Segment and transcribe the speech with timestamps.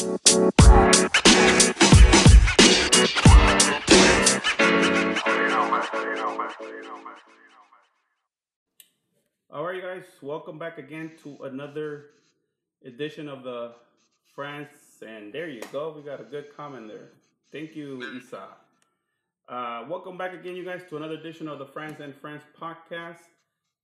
[0.00, 0.06] All
[9.62, 12.06] right, you guys, welcome back again to another
[12.82, 13.72] edition of the
[14.34, 14.70] Friends.
[15.06, 17.10] And there you go, we got a good comment there.
[17.52, 18.44] Thank you, Isa.
[19.50, 23.18] Uh, welcome back again, you guys, to another edition of the Friends and Friends podcast.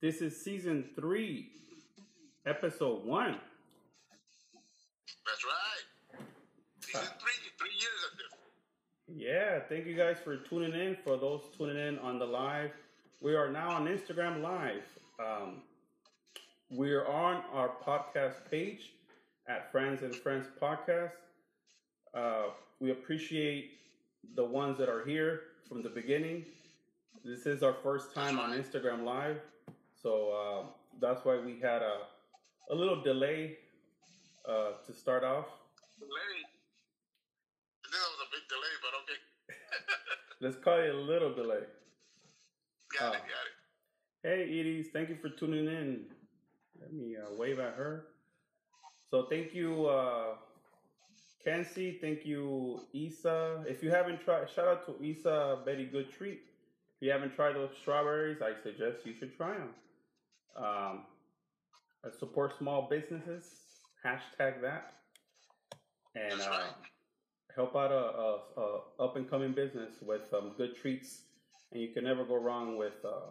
[0.00, 1.50] This is season three,
[2.46, 3.36] episode one.
[5.26, 5.75] That's right.
[6.98, 8.32] Season three, three years of this.
[9.08, 10.96] Yeah, thank you guys for tuning in.
[11.04, 12.72] For those tuning in on the live,
[13.20, 14.82] we are now on Instagram Live.
[15.18, 15.62] Um,
[16.70, 18.92] we are on our podcast page
[19.48, 21.12] at Friends and Friends Podcast.
[22.14, 22.48] Uh,
[22.80, 23.70] we appreciate
[24.34, 26.44] the ones that are here from the beginning.
[27.24, 29.40] This is our first time on Instagram Live,
[30.02, 30.66] so uh,
[31.00, 31.98] that's why we had a,
[32.70, 33.58] a little delay
[34.48, 35.46] uh, to start off.
[35.98, 36.10] Delay.
[36.10, 39.20] I think that was a big delay, but okay.
[40.40, 41.64] Let's call it a little delay.
[42.98, 43.16] got Oh.
[43.16, 43.54] it, got it.
[44.22, 46.06] Hey, Edie, thank you for tuning in.
[46.80, 48.06] Let me uh, wave at her.
[49.08, 50.34] So, thank you, uh,
[51.44, 51.98] Kenzie.
[52.00, 53.64] Thank you, Isa.
[53.68, 56.40] If you haven't tried, shout out to Isa, Betty Good Treat.
[56.96, 59.70] If you haven't tried those strawberries, I suggest you should try them.
[60.56, 61.04] Um,
[62.04, 63.44] I support small businesses.
[64.04, 64.94] Hashtag that.
[66.14, 66.62] And uh.
[67.56, 71.22] Help out a, a, a up and coming business with um, good treats.
[71.72, 73.04] And you can never go wrong with.
[73.04, 73.30] Uh,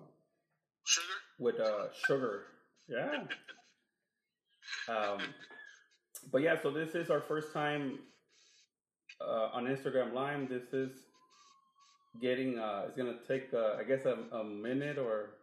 [0.84, 1.14] Sugar?
[1.40, 2.44] with uh, sugar.
[2.88, 3.23] Yeah.
[4.90, 5.20] Um,
[6.32, 8.00] but yeah, so this is our first time
[9.22, 10.50] uh, on Instagram Live.
[10.50, 10.89] This is
[12.20, 12.58] getting.
[12.58, 15.38] Uh, it's gonna take, uh, I guess, a, a minute or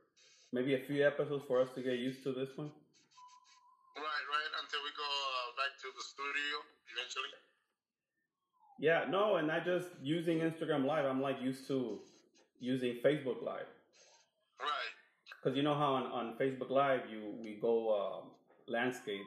[0.52, 2.70] maybe a few episodes for us to get used to this one.
[3.96, 4.50] Right, right.
[4.62, 6.56] Until we go uh, back to the studio
[6.94, 7.30] eventually.
[8.82, 11.04] Yeah, no, and not just using Instagram Live.
[11.04, 12.00] I'm like used to
[12.58, 13.70] using Facebook Live
[14.58, 14.92] Right.
[15.38, 18.30] because you know how on, on Facebook Live you we go um,
[18.66, 19.22] landscape,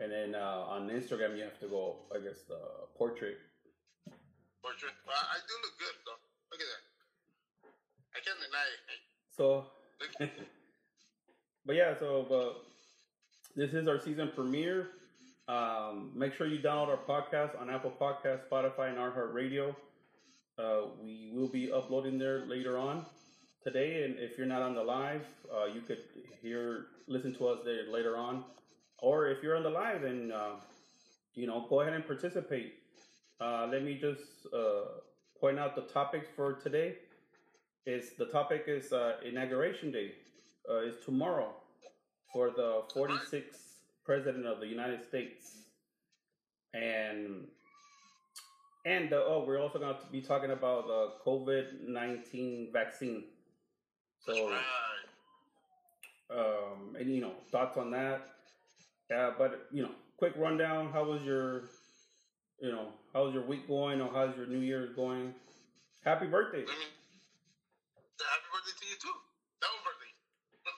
[0.00, 2.58] and then uh, on Instagram you have to go, I guess, the
[2.96, 3.36] portrait.
[4.62, 4.92] Portrait.
[5.06, 6.20] Well, I do look good, though.
[6.50, 6.82] Look at that.
[8.16, 8.98] I can't deny it.
[9.36, 9.66] So,
[11.66, 12.56] but yeah, so but
[13.54, 14.88] this is our season premiere.
[15.48, 19.74] Um, make sure you download our podcast on Apple Podcast, Spotify, and iHeartRadio.
[20.58, 23.06] Uh, we will be uploading there later on
[23.64, 26.02] today, and if you're not on the live, uh, you could
[26.42, 28.44] hear listen to us there later on.
[28.98, 30.56] Or if you're on the live, and uh,
[31.34, 32.74] you know, go ahead and participate.
[33.40, 35.00] Uh, let me just uh,
[35.40, 36.96] point out the topic for today.
[37.86, 40.12] Is the topic is uh, inauguration day?
[40.84, 41.54] Is tomorrow
[42.34, 43.67] for the 46th
[44.08, 45.52] president of the United States,
[46.72, 47.46] and
[48.86, 53.24] and uh, oh, we're also going to be talking about the COVID 19 vaccine.
[54.24, 54.50] So,
[56.30, 58.22] um, and you know, thoughts on that.
[59.14, 60.90] Uh, but you know, quick rundown.
[60.90, 61.64] How was your,
[62.62, 65.34] you know, how's your week going, or how's your New Year's going?
[66.02, 66.64] Happy birthday!
[66.64, 69.14] Happy birthday to you, too.
[69.60, 70.12] Double birthday.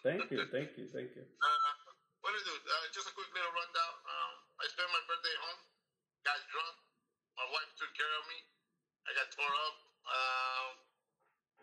[0.03, 1.23] Thank you, thank you, thank you.
[1.23, 1.70] Uh,
[2.37, 2.55] I do?
[2.55, 3.95] Uh, just a quick little rundown.
[4.07, 5.61] Um, I spent my birthday at home.
[6.23, 6.77] Got drunk.
[7.39, 8.39] My wife took care of me.
[9.09, 9.77] I got tore up.
[10.11, 10.69] Um,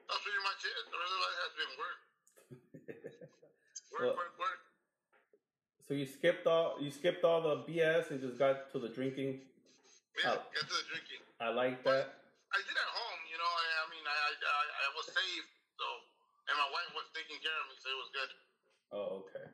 [0.10, 0.76] that's pretty much it.
[0.90, 2.00] The rest of it has been work.
[3.98, 4.60] Work, Well- work, work.
[5.88, 9.40] So you skipped all you skipped all the BS and just got to the drinking.
[10.20, 10.44] Yeah, Oh.
[10.52, 11.24] get to the drinking.
[11.40, 12.20] I like that.
[12.52, 13.48] I did at home, you know.
[13.48, 15.48] I, I mean, I, I, I, I was safe,
[15.80, 15.86] so,
[16.52, 18.32] and my wife was taking care of me, so it was good.
[18.92, 19.48] Oh, okay.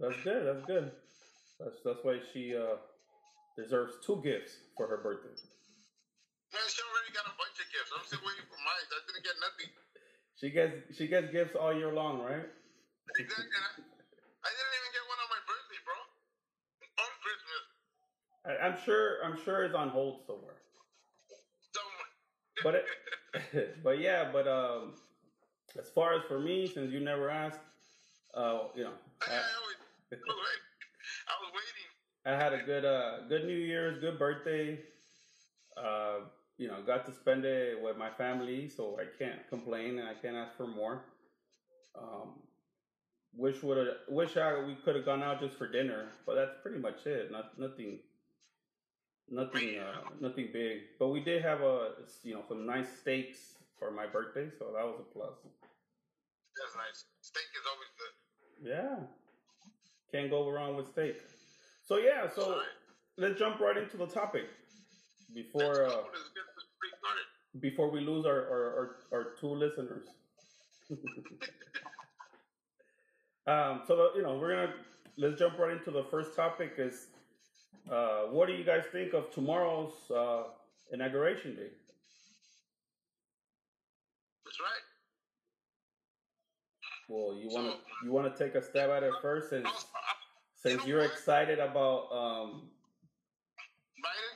[0.00, 0.46] That's good.
[0.46, 0.92] That's good.
[1.58, 2.78] That's that's why she uh,
[3.58, 5.34] deserves two gifts for her birthday.
[5.34, 7.90] Man, she already got a bunch of gifts.
[7.92, 8.84] I'm still waiting for mine.
[8.88, 9.68] I didn't get nothing.
[10.38, 12.46] She gets she gets gifts all year long, right?
[13.18, 13.58] Exactly.
[13.58, 13.82] I,
[14.46, 15.98] I didn't even get one on my birthday, bro.
[17.02, 17.62] On Christmas.
[18.46, 20.62] I, I'm sure I'm sure it's on hold somewhere.
[21.74, 22.10] Somewhere.
[22.62, 22.86] But it,
[23.82, 24.94] but yeah, but um,
[25.78, 27.60] as far as for me, since you never asked,
[28.34, 28.94] uh, you know,
[29.26, 29.42] I, I,
[30.12, 30.66] I, I was wait-
[31.28, 31.88] I was waiting.
[32.26, 34.78] I had a good uh good New Year's, good birthday.
[35.76, 36.20] Uh,
[36.58, 40.14] you know, got to spend it with my family, so I can't complain and I
[40.14, 41.04] can't ask for more.
[41.96, 42.34] Um,
[43.36, 46.54] wish would have wish I we could have gone out just for dinner, but that's
[46.62, 47.30] pretty much it.
[47.30, 48.00] Not nothing,
[49.30, 50.80] nothing, uh, nothing big.
[50.98, 54.84] But we did have a you know some nice steaks for my birthday, so that
[54.84, 55.34] was a plus.
[56.56, 57.04] That's nice.
[57.20, 58.14] Steak is always good.
[58.68, 58.96] Yeah,
[60.12, 61.16] can't go wrong with steak.
[61.84, 62.66] So yeah, so Alright.
[63.16, 64.44] let's jump right into the topic
[65.34, 67.60] before uh, Let's get this pretty started.
[67.60, 70.06] before we lose our our, our, our two listeners.
[73.46, 74.74] um, so the, you know we're gonna
[75.16, 76.72] let's jump right into the first topic.
[76.78, 77.08] Is
[77.90, 80.44] uh, what do you guys think of tomorrow's uh,
[80.92, 81.70] inauguration day?
[84.44, 84.84] That's right.
[87.08, 89.62] Well, you want to you want to take a stab at it first, I'll-
[90.58, 92.62] since you're excited about um,
[94.02, 94.34] Biden,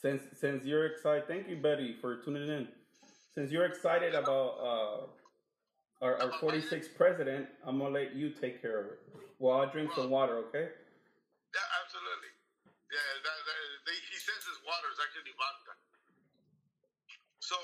[0.00, 1.26] since since you're excited.
[1.28, 2.68] Thank you, Betty, for tuning in.
[3.34, 8.80] Since you're excited about uh, our our 46th president, I'm gonna let you take care
[8.80, 8.98] of it.
[9.38, 10.70] Well, I'll drink some water, okay?
[11.54, 12.30] yeah, absolutely.
[12.90, 15.74] Yeah, that, that, they, he says his water is actually vodka.
[17.42, 17.58] So,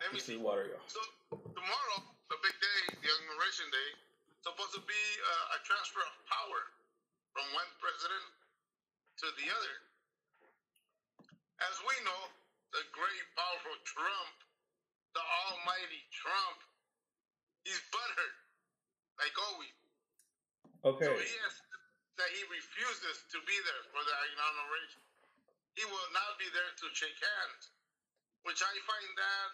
[0.00, 0.40] let me see.
[0.40, 0.88] water, y'all.
[0.88, 1.04] So
[1.36, 1.96] tomorrow,
[2.32, 3.88] the big day, the inauguration day,
[4.42, 6.60] supposed to be uh, a transfer of power
[7.34, 8.26] from one president
[9.22, 9.76] to the other.
[11.58, 12.22] As we know,
[12.70, 14.36] the great, powerful Trump,
[15.16, 16.58] the almighty Trump,
[17.66, 18.36] he's butthurt,
[19.18, 19.76] like always.
[20.86, 21.10] Okay.
[21.10, 21.54] So he has
[22.18, 25.02] that he refuses to be there for the inauguration.
[25.78, 27.70] He will not be there to shake hands,
[28.42, 29.48] which I find that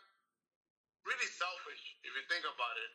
[1.04, 2.92] really selfish if you think about it.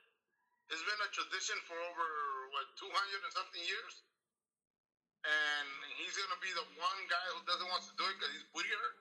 [0.69, 2.07] It's been a tradition for over
[2.54, 2.89] what 200
[3.25, 3.95] and something years,
[5.25, 8.48] and he's gonna be the one guy who doesn't want to do it because he's
[8.54, 8.98] booty hurt.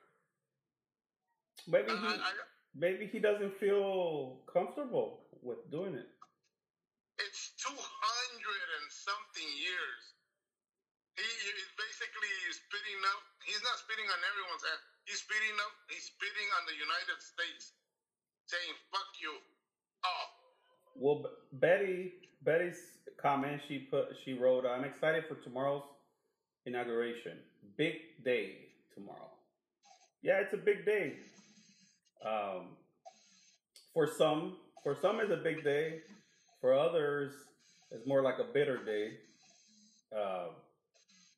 [1.69, 2.33] Maybe he I, I,
[2.75, 6.09] maybe he doesn't feel comfortable with doing it.
[7.19, 10.05] it's 200 and something years.
[11.19, 13.23] He is basically spitting up.
[13.45, 14.83] He's not spitting on everyone's ass.
[15.05, 15.75] He's spitting up.
[15.91, 17.75] He's spitting on the United States,
[18.47, 19.35] saying "fuck you."
[20.07, 20.27] Oh,
[20.99, 22.13] Well, Betty
[22.43, 22.79] Betty's
[23.21, 25.83] comment she put she wrote, "I'm excited for tomorrow's
[26.67, 27.39] inauguration.
[27.77, 29.31] Big day tomorrow.
[30.23, 31.15] Yeah, it's a big day.
[32.25, 32.77] Um,
[33.95, 36.01] for some, for some it's a big day.
[36.61, 37.33] For others,
[37.93, 39.13] it's more like a bitter day.
[40.17, 40.49] Uh,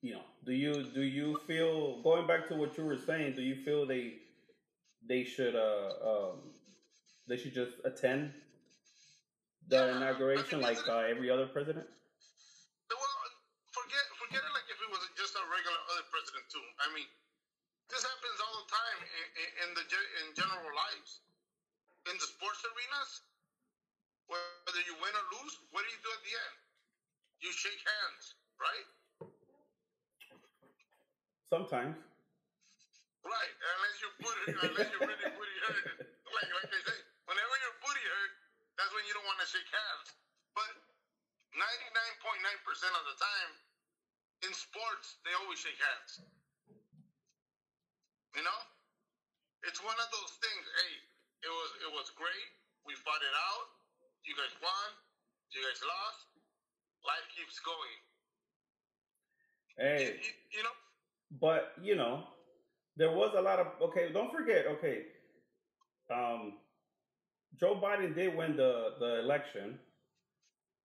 [0.03, 3.35] you know, do you do you feel going back to what you were saying?
[3.37, 4.15] Do you feel they
[5.07, 6.39] they should uh um,
[7.29, 8.33] they should just attend
[9.71, 11.87] the inauguration like uh, every other president?
[12.91, 13.17] well,
[13.71, 16.63] forget forget it like if it was just a regular other president too.
[16.83, 17.07] I mean,
[17.87, 21.23] this happens all the time in, in, the in general lives,
[22.11, 23.23] in the sports arenas.
[24.31, 26.57] Whether you win or lose, what do you do at the end?
[27.43, 28.87] You shake hands, right?
[31.51, 31.99] Sometimes.
[33.27, 36.07] Right, unless you put it, unless you're really booty hurt.
[36.31, 38.33] Like like they say, whenever you're booty hurt,
[38.81, 40.09] that's when you don't want to shake hands.
[40.56, 40.73] But
[41.53, 43.50] ninety nine point nine percent of the time,
[44.49, 46.25] in sports, they always shake hands.
[48.32, 48.61] You know,
[49.69, 50.65] it's one of those things.
[50.65, 50.94] Hey,
[51.44, 52.49] it was it was great.
[52.88, 53.69] We fought it out.
[54.25, 54.88] You guys won.
[55.53, 56.25] You guys lost.
[57.05, 57.97] Life keeps going.
[59.76, 60.76] Hey, You, you know,
[61.37, 62.25] but you know,
[62.97, 64.09] there was a lot of okay.
[64.12, 65.05] Don't forget, okay.
[66.09, 66.56] Um,
[67.58, 69.79] Joe Biden did win the the election,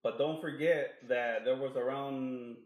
[0.04, 2.58] but don't forget that there was around,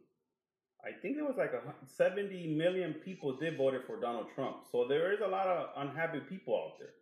[0.86, 4.66] I think there was like a seventy million people did voted for Donald Trump.
[4.72, 6.94] So there is a lot of unhappy people out there.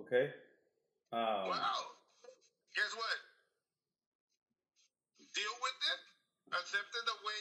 [0.00, 0.32] Okay.
[1.12, 1.80] Um, Wow.
[2.74, 3.18] Guess what?
[5.34, 6.00] Deal with it.
[6.58, 7.40] Accept it the way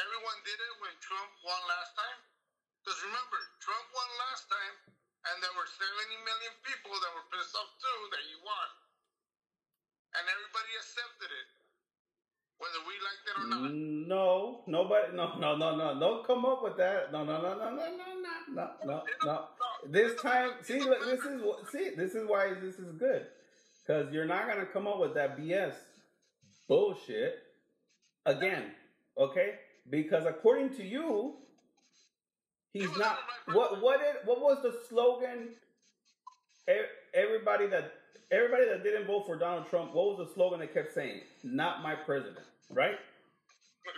[0.00, 2.20] everyone did it when Trump won last time.
[2.84, 4.74] Because remember, Trump won last time,
[5.30, 5.86] and there were 70
[6.26, 8.68] million people that were pissed off too that he won.
[10.12, 11.48] And everybody accepted it,
[12.60, 13.72] whether we liked it or not.
[13.72, 15.16] No, nobody.
[15.16, 15.98] No, no, no, no.
[15.98, 17.12] Don't come up with that.
[17.12, 19.48] No, no, no, no, no, no, no, no, no, no.
[19.88, 21.70] This time, see, look, this is what.
[21.72, 23.26] See, this is why this is good,
[23.80, 25.74] because you're not gonna come up with that BS
[26.68, 27.38] bullshit
[28.26, 28.74] again.
[29.16, 29.54] Okay,
[29.88, 31.36] because according to you,
[32.72, 33.18] he's not.
[33.52, 33.82] What?
[33.82, 34.00] What?
[34.00, 35.50] Did, what was the slogan?
[37.14, 37.92] Everybody that
[38.30, 41.20] everybody that didn't vote for Donald Trump, what was the slogan they kept saying?
[41.44, 42.96] Not my president, right?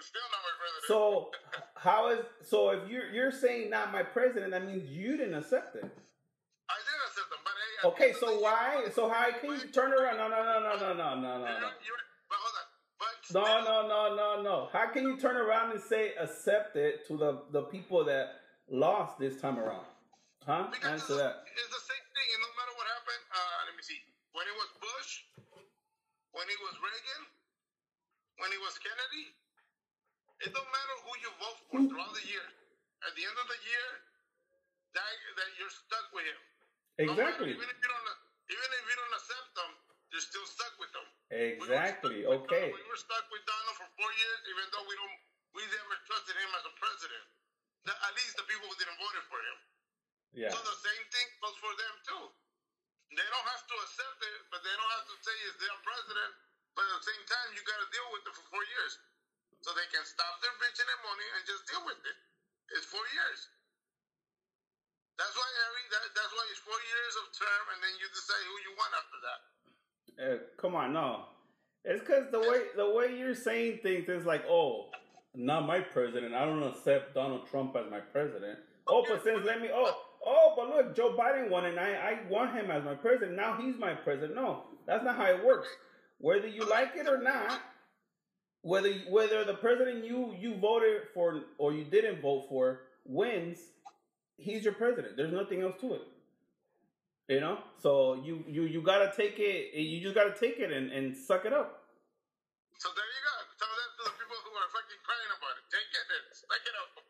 [0.00, 0.84] Still not my president.
[0.88, 1.30] So
[1.76, 5.76] how is so if you're you're saying not my president, that means you didn't accept
[5.76, 5.84] it.
[5.84, 9.50] I did accept them, but hey, Okay, the end of so why so how can
[9.50, 10.16] you turn around?
[10.16, 11.68] No, no, no, no, no, no, no, no, no.
[12.28, 12.74] But hold on.
[13.32, 14.68] No, no, no, no, no.
[14.72, 18.28] How can you turn around and say accept it to the the people that
[18.68, 19.86] lost this time around?
[20.44, 20.68] Huh?
[20.68, 21.48] Because Answer that.
[21.48, 24.00] It's the same thing, and no matter what happened, uh, let me see.
[24.36, 25.10] When it was Bush,
[26.36, 27.22] when it was Reagan,
[28.42, 29.32] when it was Kennedy,
[30.44, 32.44] it don't matter who you vote for throughout the year.
[33.04, 33.88] at the end of the year,
[34.96, 36.40] that that you're stuck with him.
[37.04, 37.52] Exactly.
[37.52, 38.06] Even if you don't,
[38.48, 39.70] even if you don't accept them,
[40.08, 41.04] you're still stuck with them.
[41.28, 42.24] Exactly.
[42.24, 42.72] We were stuck with Okay.
[42.72, 45.18] Donald- we were stuck with Donald for four years, even though we don't,
[45.52, 47.24] we never trusted him as a president.
[47.84, 49.58] The- at least the people who didn't vote for him.
[50.34, 50.50] Yeah.
[50.50, 52.24] So the same thing goes for them too.
[53.14, 56.32] They don't have to accept it, but they don't have to say it's their president.
[56.74, 58.98] But at the same time, you got to deal with it for four years,
[59.62, 62.16] so they can stop their bitching and money and just deal with it.
[62.74, 63.38] It's four years.
[65.14, 65.84] That's why Harry.
[65.94, 68.92] That, that's why it's four years of term, and then you decide who you want
[68.98, 69.40] after that.
[70.18, 71.30] Uh, come on, no.
[71.86, 74.90] It's because the way the way you're saying things is like, oh,
[75.34, 76.34] not my president.
[76.34, 78.58] I don't accept Donald Trump as my president.
[78.86, 82.18] Oh, but since let me, oh, oh, but look, Joe Biden won, and I I
[82.30, 83.36] want him as my president.
[83.36, 84.34] Now he's my president.
[84.34, 85.68] No, that's not how it works.
[86.18, 87.60] Whether you like it or not,
[88.62, 93.58] whether whether the president you you voted for or you didn't vote for wins,
[94.36, 95.16] he's your president.
[95.16, 96.02] There's nothing else to it.
[97.28, 99.72] You know, so you you you gotta take it.
[99.72, 101.84] You just gotta take it and, and suck it up.
[102.76, 103.34] So there you go.
[103.56, 105.64] Tell that to the people who are fucking crying about it.
[105.72, 107.04] Take it and suck it up.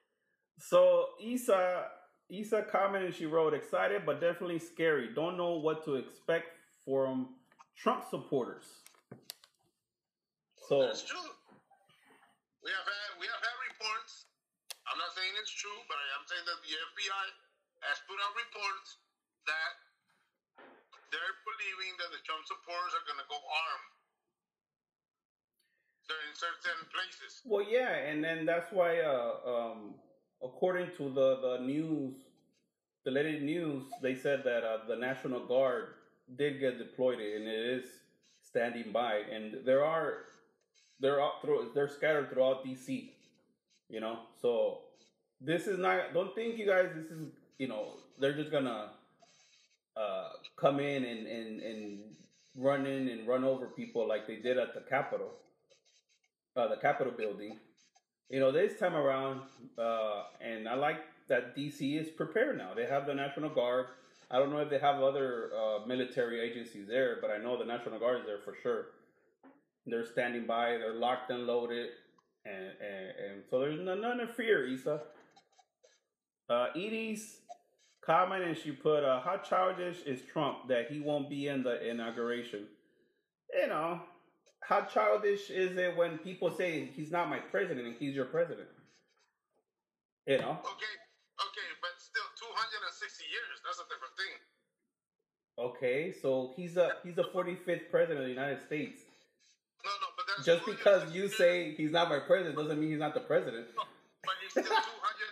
[0.65, 1.93] So Isa
[2.33, 3.15] Isa commented.
[3.15, 5.13] She wrote, "Excited but definitely scary.
[5.13, 7.37] Don't know what to expect from
[7.77, 8.65] Trump supporters."
[10.57, 11.21] So That's true.
[12.65, 14.25] We have had we have had reports.
[14.89, 17.27] I'm not saying it's true, but I am saying that the FBI
[17.85, 18.97] has put out reports
[19.45, 19.73] that
[21.13, 23.93] they're believing that the Trump supporters are going to go armed.
[26.09, 27.41] They're in certain places.
[27.45, 29.97] Well, yeah, and then that's why, uh, um,
[30.45, 32.15] according to the the news,
[33.05, 35.89] the latest news, they said that uh, the National Guard
[36.37, 37.85] did get deployed, and it is
[38.43, 40.25] standing by, and there are
[41.01, 43.11] they're through, they're scattered throughout DC,
[43.89, 44.21] you know.
[44.41, 44.81] So
[45.41, 46.15] this is not.
[46.15, 46.91] Don't think you guys.
[46.95, 48.91] This is you know they're just gonna
[49.97, 51.99] uh, come in and and and
[52.57, 55.33] run in and run over people like they did at the Capitol
[56.57, 57.59] uh, the Capitol building.
[58.31, 59.43] You know, this time around,
[59.79, 62.73] uh, and I like that DC is prepared now.
[62.75, 63.87] They have the National Guard.
[64.31, 67.65] I don't know if they have other uh, military agencies there, but I know the
[67.65, 68.87] National Guard is there for sure.
[69.87, 70.79] They're standing by.
[70.79, 71.91] They're locked and loaded,
[72.47, 75.03] and and, and so there's none, none to fear, Isa.
[76.49, 77.41] Uh, Edie's
[78.05, 81.87] comment, and she put, uh, "How childish is Trump that he won't be in the
[81.87, 82.67] inauguration?"
[83.53, 84.01] You know,
[84.67, 88.69] how childish is it when people say he's not my president and he's your president?
[90.27, 90.57] You know?
[90.65, 90.95] Okay,
[91.37, 93.61] okay, but still 260 years.
[93.61, 94.35] That's a different thing.
[95.57, 99.03] Okay, so he's a he's the 45th president of the United States.
[99.85, 102.99] No, no, but that's Just because you say he's not my president doesn't mean he's
[102.99, 103.67] not the president.
[103.77, 104.81] But it's still 250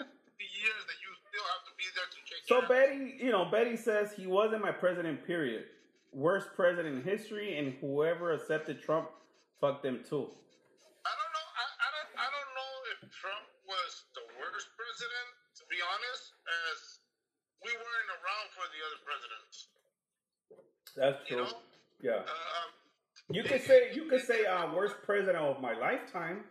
[0.05, 2.69] years that you still have to be there to take So.
[2.69, 5.27] Betty, you know, Betty says he wasn't my president.
[5.27, 5.65] Period.
[6.13, 9.09] Worst president in history, and whoever accepted Trump
[9.63, 10.27] fucked them too.
[11.07, 11.47] I don't know.
[11.55, 12.11] I, I don't.
[12.19, 15.29] I don't know if Trump was the worst president.
[15.63, 16.79] To be honest, as
[17.63, 19.55] we weren't around for the other presidents.
[20.99, 21.47] That's You true.
[21.47, 21.63] know.
[22.03, 22.27] Yeah.
[22.27, 22.71] Uh, um,
[23.31, 26.43] You could say you could say uh, worst president of my lifetime.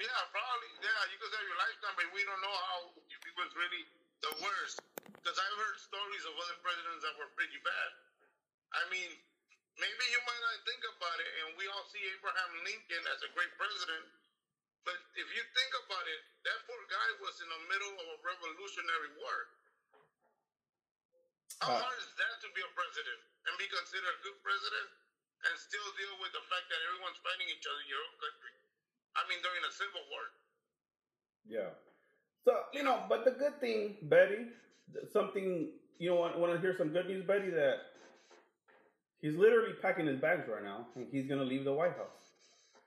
[0.00, 0.70] yeah, probably.
[0.80, 3.84] Yeah, you could say your lifetime, but we don't know how if he was really
[4.24, 4.80] the worst.
[5.04, 7.90] Because I've heard stories of other presidents that were pretty bad.
[8.76, 9.08] I mean,
[9.78, 13.30] maybe you might not think about it, and we all see Abraham Lincoln as a
[13.34, 14.04] great president.
[14.84, 18.18] But if you think about it, that poor guy was in the middle of a
[18.20, 19.36] revolutionary war.
[21.64, 24.88] How Uh, hard is that to be a president and be considered a good president
[25.48, 28.52] and still deal with the fact that everyone's fighting each other in your own country?
[29.16, 30.24] I mean, during a civil war.
[31.46, 31.70] Yeah.
[32.44, 34.52] So you know, but the good thing, Betty,
[35.08, 37.48] something you know, want, want to hear some good news, Betty?
[37.48, 37.93] That
[39.24, 42.20] he's literally packing his bags right now, and he's gonna leave the White House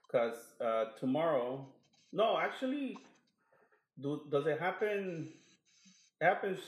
[0.06, 1.66] because uh, tomorrow.
[2.12, 2.96] No, actually,
[4.00, 5.30] do, does it happen?
[6.22, 6.58] Happens.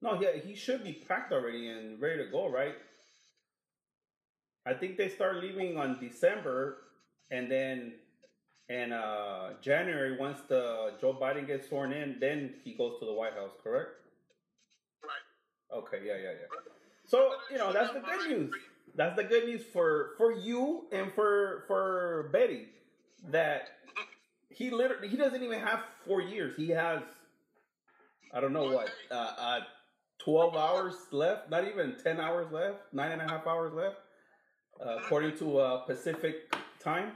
[0.00, 2.76] No, he he should be packed already and ready to go, right?
[4.66, 6.78] I think they start leaving on December,
[7.30, 7.92] and then
[8.68, 13.12] in uh, January, once the Joe Biden gets sworn in, then he goes to the
[13.12, 13.52] White House.
[13.62, 13.90] Correct?
[15.02, 15.78] Right.
[15.78, 15.98] Okay.
[16.06, 16.16] Yeah.
[16.16, 16.34] Yeah.
[16.40, 16.73] Yeah.
[17.06, 18.54] So you know that's the good news.
[18.94, 22.68] That's the good news for for you and for for Betty
[23.28, 23.68] that
[24.50, 26.56] he literally he doesn't even have four years.
[26.56, 27.02] He has
[28.32, 29.60] I don't know what uh, uh
[30.18, 31.50] twelve hours left.
[31.50, 32.92] Not even ten hours left.
[32.92, 33.96] Nine and a half hours left,
[34.84, 37.12] uh, according to uh, Pacific time.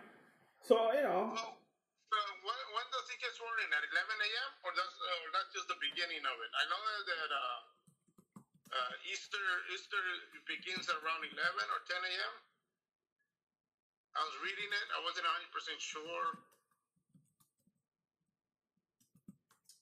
[0.62, 4.50] So you know, when, when does he get sworn starting at 11 a.m.
[4.62, 6.50] or that's or that's just the beginning of it?
[6.54, 7.59] I know that, that uh,
[8.68, 9.40] uh, Easter
[9.72, 10.00] Easter
[10.44, 12.34] begins around 11 or 10 a.m.
[14.16, 14.87] I was reading it.
[14.92, 16.28] I wasn't 100 percent sure.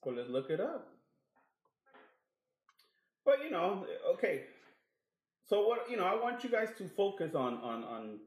[0.04, 0.86] Well, let's look it up.
[3.24, 4.44] But you know, okay.
[5.48, 8.18] So what you know, I want you guys to focus on on on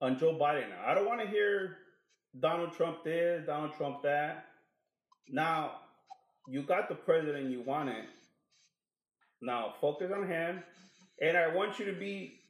[0.00, 0.70] on Joe Biden.
[0.86, 1.78] I don't want to hear
[2.38, 4.46] Donald Trump this, Donald Trump that.
[5.28, 5.80] Now,
[6.46, 8.04] you got the president you wanted.
[9.40, 10.62] Now, focus on him.
[11.20, 12.40] And I want you to be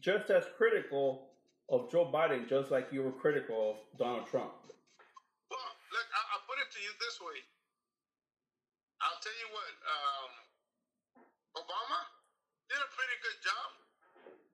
[0.00, 1.30] just as critical
[1.68, 4.52] of Joe Biden, just like you were critical of Donald Trump.
[5.48, 7.38] Well, look, I, I'll put it to you this way.
[9.00, 10.30] I'll tell you what, um,
[11.56, 12.00] Obama
[12.68, 13.68] did a pretty good job,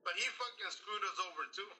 [0.07, 1.71] but he fucking screwed us over too.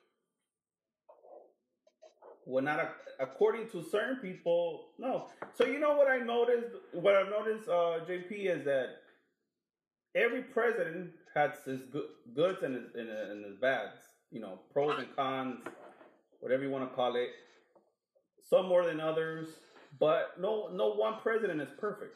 [2.44, 2.88] Well, not a,
[3.20, 5.28] according to certain people, no.
[5.54, 6.76] So you know what I noticed?
[6.92, 9.00] What I've noticed, uh, JP, is that
[10.14, 13.96] every president has his good, goods and his, and, and his bads.
[14.30, 15.60] You know, pros and cons,
[16.40, 17.30] whatever you want to call it.
[18.48, 19.48] Some more than others,
[19.98, 22.14] but no, no one president is perfect.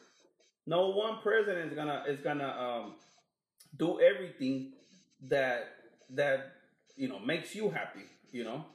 [0.65, 2.95] No one president is gonna is gonna um,
[3.77, 4.73] do everything
[5.27, 5.69] that
[6.11, 6.53] that
[6.95, 8.05] you know makes you happy.
[8.31, 8.65] You know.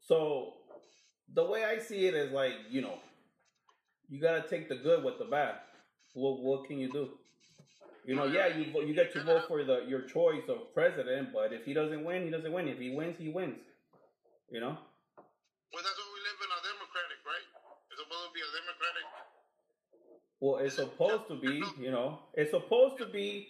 [0.00, 0.54] So
[1.32, 2.98] the way I see it is like, you know,
[4.08, 5.54] you gotta take the good with the bad.
[6.14, 7.10] What what can you do?
[8.04, 11.52] You know, yeah, you you get to vote for the your choice of president, but
[11.52, 12.68] if he doesn't win, he doesn't win.
[12.68, 13.58] If he wins, he wins.
[14.50, 14.76] You know.
[15.72, 17.46] Well, that's what we live in a democratic, right?
[17.90, 19.04] It's supposed to be a democratic.
[20.40, 23.48] Well, it's supposed to be, you know, it's supposed to be,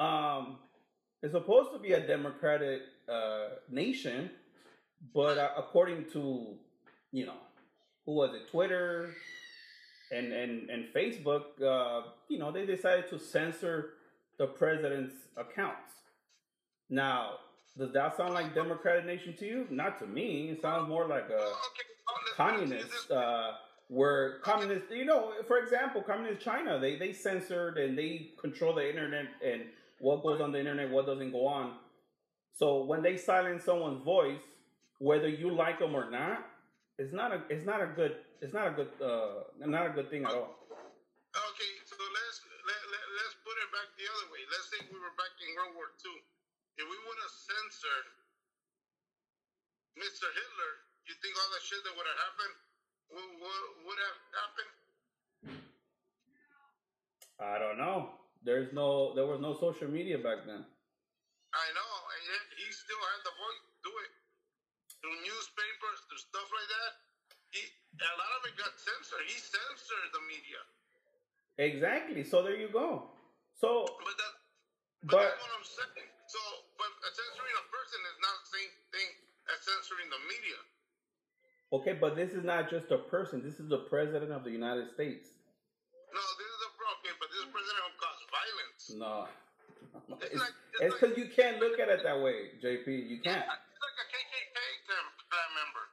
[0.00, 0.58] um,
[1.22, 4.30] it's supposed to be a democratic uh, nation,
[5.14, 6.56] but uh, according to,
[7.12, 7.38] you know,
[8.04, 9.14] who was it, Twitter
[10.12, 13.94] and and and Facebook, uh, you know, they decided to censor
[14.38, 15.92] the president's accounts.
[16.90, 17.34] Now,
[17.78, 19.66] does that sound like democratic nation to you?
[19.70, 20.50] Not to me.
[20.50, 23.52] It sounds more like a Well, okay, well, let's- let's communist uh,
[23.88, 28.88] where communist you know for example communist china they they censored and they control the
[28.88, 29.62] internet and
[30.00, 31.74] what goes on the internet what doesn't go on
[32.54, 34.40] so when they silence someone's voice
[35.00, 36.46] whether you like them or not
[36.98, 40.10] it's not a it's not a good it's not a good uh not a good
[40.10, 40.60] thing at all
[41.34, 44.38] Okay, so let's let, let, let's put it back the other way.
[44.54, 46.14] Let's say we were back in World War II.
[46.78, 48.06] If we would have censored
[49.98, 50.30] Mr.
[50.30, 50.72] Hitler,
[51.10, 52.54] you think all that shit that would have happened
[53.10, 54.72] would, would, would have happened?
[57.42, 58.14] i don't know
[58.46, 60.62] there's no there was no social media back then
[61.54, 64.13] I know, and yet he still had the voice to do it
[65.04, 66.92] through newspapers, through stuff like that.
[67.52, 67.60] He
[68.00, 69.20] a lot of it got censored.
[69.28, 70.60] He censored the media,
[71.60, 73.06] exactly so there you go
[73.54, 74.32] so but that
[75.06, 76.08] but, but that's what I'm saying.
[76.26, 76.40] So,
[76.80, 79.08] but censoring a person is not the same thing
[79.54, 80.58] as censoring the media.
[81.70, 84.90] okay but this is not just a person this is the president of the united
[84.90, 85.30] states
[86.10, 88.82] No, this is a problem, but this president will cause violence.
[88.98, 89.14] No.
[90.22, 92.86] It's It's like- like- because you can't look at it that way, JP.
[93.10, 93.42] You can't.
[93.42, 95.84] It's like a KKK tem- clan member.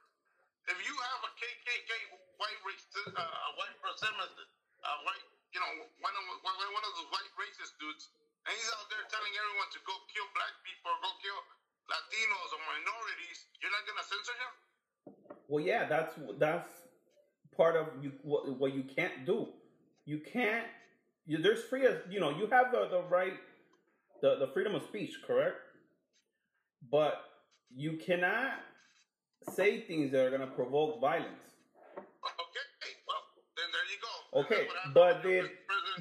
[0.70, 1.90] If you have a KKK
[2.38, 4.50] white race, uh, a white supremacist,
[4.86, 8.10] a white, you know, one of one, of those white racist dudes,
[8.46, 11.38] and he's out there telling everyone to go kill black people, go kill
[11.90, 14.52] Latinos or minorities, you're not gonna censor him?
[15.48, 16.70] Well, yeah, that's that's
[17.56, 18.12] part of you.
[18.22, 19.48] What, what you can't do.
[20.04, 20.66] You can't.
[21.26, 22.30] You, there's free as you know.
[22.30, 23.34] You have the the right,
[24.20, 25.56] the the freedom of speech, correct?
[26.90, 27.22] But
[27.70, 28.58] you cannot
[29.54, 31.46] say things that are gonna provoke violence.
[31.98, 33.22] Okay, well,
[33.56, 34.21] then there you go.
[34.32, 35.44] Okay, That's what happened but did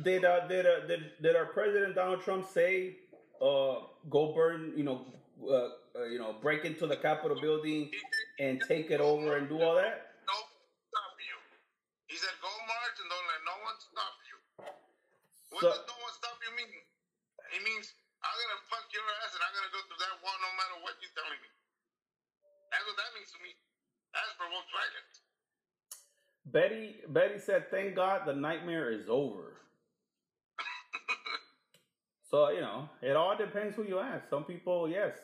[0.03, 2.95] did uh, did, uh, did did our president Donald Trump say,
[3.43, 5.03] uh, go burn, you know,
[5.43, 7.91] uh, uh, you know, break into the Capitol building
[8.39, 10.15] and take it over and do all that?
[10.23, 10.37] No,
[10.87, 11.35] stop you.
[12.07, 14.37] He said, go march and don't let no one stop you.
[15.51, 16.71] What So does no one stop you mean?
[17.51, 17.91] It means
[18.23, 20.95] I'm gonna fuck your ass and I'm gonna go through that wall no matter what
[21.03, 21.51] you're telling me.
[22.71, 23.51] That's what that means to me.
[24.15, 25.20] That's provoked violence.
[26.45, 29.57] Betty Betty said, "Thank God the nightmare is over."
[32.29, 34.29] So you know, it all depends who you ask.
[34.29, 35.17] Some people, yes,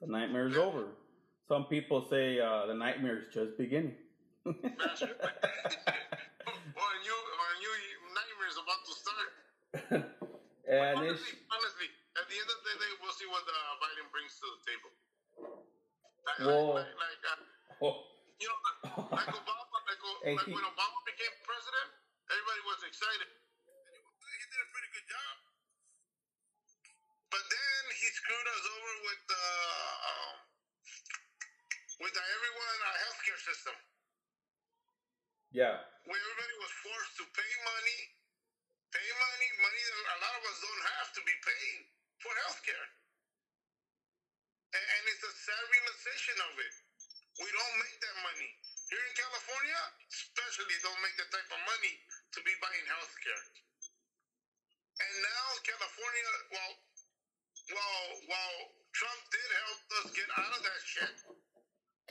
[0.00, 0.88] the nightmare is over.
[1.48, 3.94] Some people say uh, the nightmare is just beginning.
[4.44, 4.54] It.
[4.54, 4.60] when
[7.00, 7.72] you when you
[8.12, 9.30] nightmare's about to start.
[10.68, 11.88] and honestly, honestly,
[12.20, 14.90] at the end of the day, we'll see what uh, Biden brings to the table.
[16.28, 17.96] Like, Well- like, like, uh, oh,
[18.40, 19.63] you know, like Obama,
[20.24, 20.48] like,
[22.64, 23.28] was excited.
[23.28, 25.34] He did a pretty good job.
[27.28, 29.46] But then he screwed us over with the
[30.08, 30.36] um,
[32.00, 33.76] with the everyone uh, healthcare system,
[35.52, 35.76] Yeah.
[36.08, 38.00] where everybody was forced to pay money,
[38.96, 41.80] pay money, money that a lot of us don't have to be paying
[42.24, 42.86] for healthcare.
[44.72, 46.74] And, and it's a sad realization of it.
[47.38, 48.50] We don't make that money.
[48.92, 49.80] Here in California,
[50.12, 51.94] especially, don't make that type of money
[52.36, 53.44] to be buying healthcare.
[55.00, 56.72] And now California, well,
[57.72, 58.58] well, while
[58.92, 61.14] Trump did help us get out of that shit.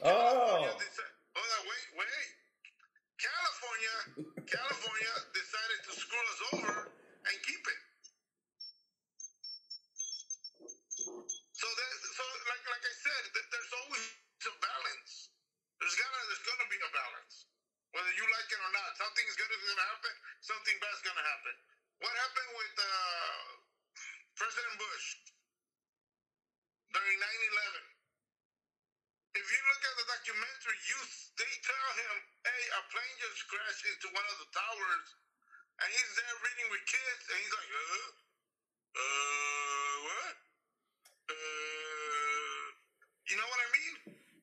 [0.02, 0.10] Oh.
[0.10, 2.30] California deci- hold on, wait, wait.
[3.22, 3.96] California,
[4.50, 7.82] California decided to screw us over and keep it.
[11.54, 14.06] So that, so like, like I said, th- there's always
[14.50, 15.32] a balance.
[15.80, 17.36] There's gonna, there's gonna be a balance,
[17.96, 18.90] whether you like it or not.
[19.00, 20.16] Something good is gonna happen.
[20.44, 21.56] Something bad's gonna happen.
[22.04, 23.44] What happened with uh,
[24.36, 25.08] President Bush
[26.92, 27.84] during 9/11?
[29.34, 31.00] If you look at the documentary, you
[31.36, 32.16] they tell him,
[32.48, 35.08] "Hey, a plane just crashed into one of the towers,"
[35.84, 38.08] and he's there reading with kids, and he's like, "Uh,
[39.04, 40.36] uh, what?
[41.34, 42.66] Uh,
[43.28, 43.96] you know what I mean?"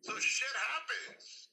[0.02, 1.52] So shit happens,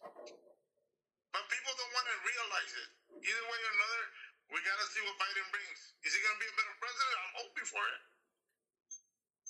[1.30, 2.90] but people don't want to realize it.
[3.22, 4.04] Either way or another,
[4.50, 5.80] we gotta see what Biden brings.
[6.08, 7.18] Is he gonna be a better president?
[7.22, 8.02] I'm hoping for it.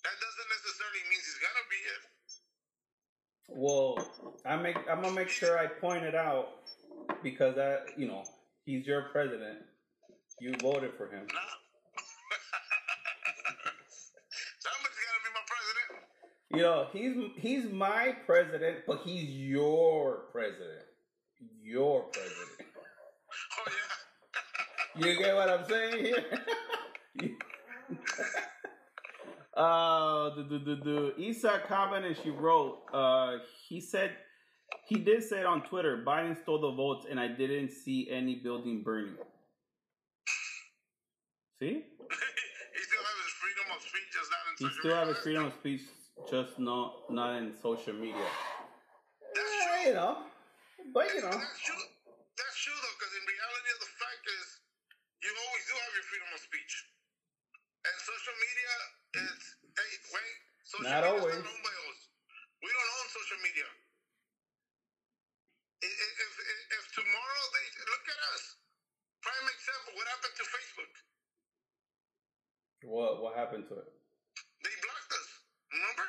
[0.04, 2.04] That doesn't necessarily mean he's gonna be it.
[3.50, 3.96] Well,
[4.46, 4.56] I
[5.28, 6.50] make I'm gonna make sure I point it out
[7.24, 8.24] because that you know
[8.66, 9.60] he's your president.
[10.40, 11.26] You voted for him.
[11.28, 11.40] Nah.
[14.60, 16.04] Somebody's gotta be my president.
[16.52, 20.86] You know he's he's my president, but he's your president.
[21.64, 22.50] Your president.
[23.60, 23.72] Oh
[24.98, 25.06] yeah.
[25.08, 26.26] You get what I'm saying here?
[29.56, 32.80] Uh, the the the, Isa comment and she wrote.
[32.94, 33.38] Uh,
[33.68, 34.12] he said
[34.88, 36.02] he did say it on Twitter.
[36.06, 39.18] Biden stole the votes, and I didn't see any building burning.
[41.60, 45.08] See, he still has his freedom of speech, just not in he social still have
[45.10, 45.84] his freedom of speech,
[46.30, 48.30] just not not in social media.
[49.36, 49.88] That's Yeah, true.
[49.90, 50.14] you know,
[50.94, 51.84] but you know, That's true.
[52.38, 54.48] That's true though, because in reality, of the fact is,
[55.26, 56.74] you always do have your freedom of speech,
[57.84, 58.72] and social media
[59.28, 59.42] is.
[59.74, 60.36] Hey, wait.
[60.64, 61.34] Social Not media always.
[61.38, 62.00] is not owned by us.
[62.62, 63.68] We don't own social media.
[65.82, 68.44] I- i- If, if, if tomorrow they look at us,
[69.22, 70.94] prime example, what happened to Facebook?
[72.86, 73.90] what what happened to it?
[74.62, 75.30] They blocked us.
[75.74, 76.08] Remember?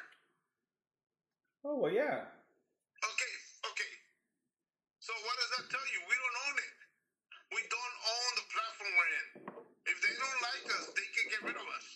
[1.65, 2.29] Oh well, yeah.
[3.01, 3.33] Okay,
[3.65, 3.93] okay.
[5.01, 6.01] So what does that tell you?
[6.05, 6.77] We don't own it.
[7.57, 9.27] We don't own the platform we're in.
[9.89, 11.87] If they don't like us, they can get rid of us.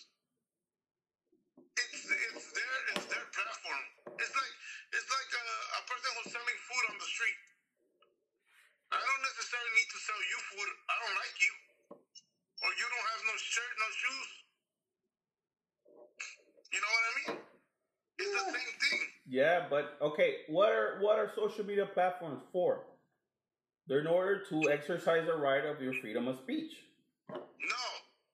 [1.77, 3.83] It's it's their it's their platform.
[4.17, 4.53] It's like
[4.97, 5.45] it's like a,
[5.77, 7.39] a person who's selling food on the street.
[8.93, 10.69] I don't necessarily need to sell you food.
[10.89, 11.53] I don't like you,
[12.63, 14.29] or you don't have no shirt, no shoes.
[16.73, 17.37] You know what I mean?
[18.19, 19.01] It's the same thing.
[19.27, 22.85] Yeah, but okay, what are what are social media platforms for?
[23.87, 26.71] They're in order to exercise the right of your freedom of speech.
[27.29, 27.85] No,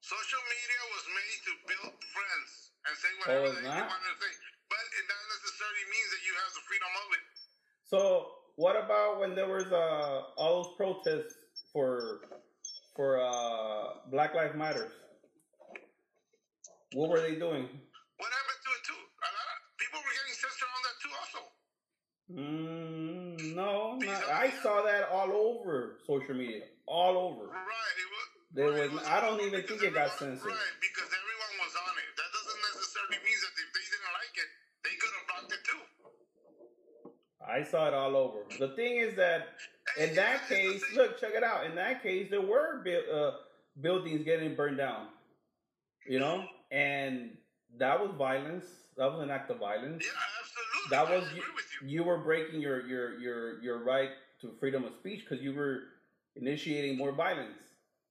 [0.01, 2.49] social media was made to build friends
[2.85, 3.89] and say Oh, whatever it's that you not?
[3.89, 4.31] want to say,
[4.69, 7.23] but it doesn't necessarily mean that you have the freedom of it.
[7.85, 8.01] So,
[8.55, 11.33] what about when there was uh, all those protests
[11.73, 12.21] for
[12.95, 14.91] for uh, Black Lives Matters?
[16.93, 17.69] What were they doing?
[18.17, 18.97] What happened to it too?
[18.97, 21.41] A lot of people were getting censored on that too, also.
[22.29, 27.45] Mm, no, not, I saw that all over social media, all over.
[27.49, 27.95] Right.
[27.97, 28.27] It was.
[28.53, 30.49] There right, was, it I don't even think it got censored.
[30.49, 32.09] Right, because everyone was on it.
[32.17, 34.49] That doesn't necessarily mean that if they didn't like it,
[34.81, 35.81] they could have blocked it too.
[37.45, 38.45] I saw it all over.
[38.57, 39.57] The thing is that
[39.99, 41.65] in that case, look, check it out.
[41.65, 43.31] In that case, there were bu- uh,
[43.81, 45.07] buildings getting burned down.
[46.07, 47.31] You know, and
[47.77, 48.65] that was violence.
[48.97, 50.03] That was an act of violence.
[50.03, 50.89] Yeah, absolutely.
[50.89, 51.87] That I was agree with you.
[51.89, 54.09] you were breaking your your your your right
[54.41, 55.81] to freedom of speech because you were
[56.35, 57.57] initiating more violence.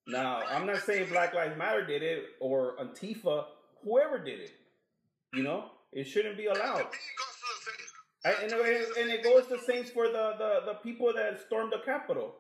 [0.06, 3.44] Now, I'm not saying Black Lives Matter did it or Antifa,
[3.82, 4.52] whoever did it.
[5.34, 6.86] You know, it shouldn't be allowed.
[8.42, 12.34] And, and, it goes the same for the, the, the people that stormed the Capitol.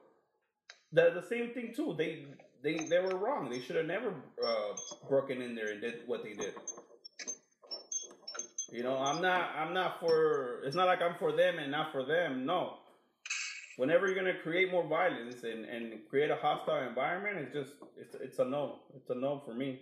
[0.92, 1.94] The the same thing too.
[1.98, 2.24] They
[2.62, 3.50] they they were wrong.
[3.50, 4.72] They should have never uh,
[5.08, 6.54] broken in there and did what they did.
[8.72, 10.62] You know, I'm not I'm not for.
[10.64, 12.46] It's not like I'm for them and not for them.
[12.46, 12.78] No,
[13.78, 18.14] whenever you're gonna create more violence and, and create a hostile environment, it's just it's
[18.18, 18.82] it's a no.
[18.92, 19.78] It's a no for me.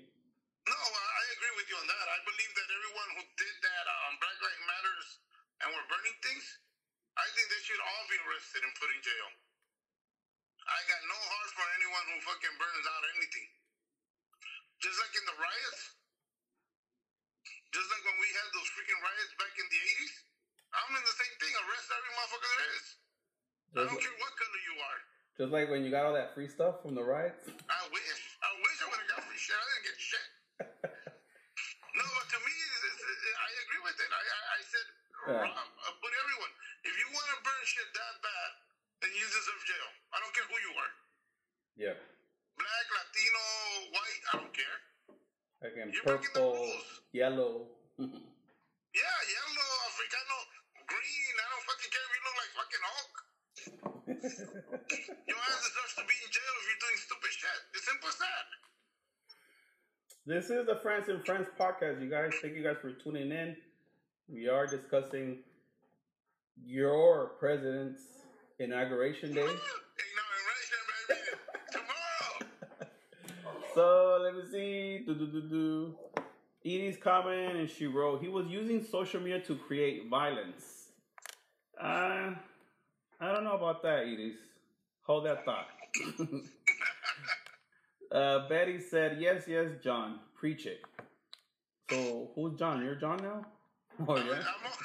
[0.69, 2.07] No, I agree with you on that.
[2.13, 5.09] I believe that everyone who did that on Black Lives Matters
[5.65, 6.47] and were burning things,
[7.17, 9.31] I think they should all be arrested and put in jail.
[10.67, 13.49] I got no heart for anyone who fucking burns out anything.
[14.83, 15.83] Just like in the riots,
[17.73, 20.15] just like when we had those freaking riots back in the 80s,
[20.75, 21.53] I'm in the same thing.
[21.65, 22.87] Arrest every motherfucker there is.
[23.77, 25.01] I don't care what color you are.
[25.37, 27.49] Just like when you got all that free stuff from the riots.
[27.49, 28.21] I wish.
[28.45, 29.57] I wish I would have got free shit.
[29.57, 30.27] I didn't get shit.
[31.97, 34.11] no, but to me, it's, it's, it- I agree with it.
[34.13, 34.87] I, I, I said,
[35.33, 35.43] Yeah.
[35.49, 36.53] Rob, uh, but everyone,
[36.85, 38.51] if you want to burn shit that bad,
[39.01, 39.89] then you deserve jail.
[40.13, 40.93] I don't care who you are.
[41.81, 41.97] Yeah.
[42.61, 43.45] Black, Latino,
[43.97, 44.79] white, I don't care.
[45.65, 46.89] Again, You're breaking the purple, rules.
[47.17, 47.53] yellow.
[48.01, 50.39] Yeah, yellow, Africano,
[50.89, 51.33] green.
[51.37, 53.15] I don't fucking care if you look like fucking Hulk.
[54.07, 57.61] Your ass deserves to be in jail if you're doing stupid shit.
[57.77, 58.47] It's simple as that.
[60.29, 62.31] This is the Friends and Friends podcast, you guys.
[62.41, 63.57] Thank you guys for tuning in.
[64.29, 65.39] We are discussing
[66.65, 68.03] your president's
[68.61, 69.41] inauguration day.
[69.41, 69.59] Inauguration,
[71.09, 71.21] baby.
[71.73, 72.87] Tomorrow.
[73.75, 75.05] So let me see.
[75.05, 75.95] Do do do do.
[76.65, 80.91] Edie's comment, and she wrote, "He was using social media to create violence."
[81.83, 82.31] Uh,
[83.21, 84.39] I don't know about that, Edie's.
[85.03, 85.67] Hold that thought.
[88.17, 90.81] uh, Betty said, "Yes, yes, John, preach it."
[91.91, 92.83] So who's John?
[92.83, 93.45] You're John now?
[94.09, 94.45] Oh yeah.
[94.45, 94.77] I'm on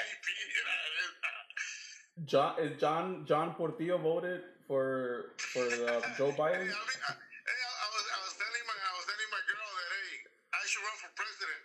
[0.00, 6.72] JP, you know, John is John John Portillo voted for for uh, Joe Hey, Biden.
[6.72, 9.42] I, mean, I, hey, I, I was I was telling my I was telling my
[9.44, 10.24] girl that hey,
[10.56, 11.62] I should run for president,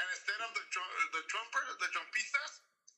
[0.00, 2.52] and instead of the Trump, the Trumper, the Trumpistas,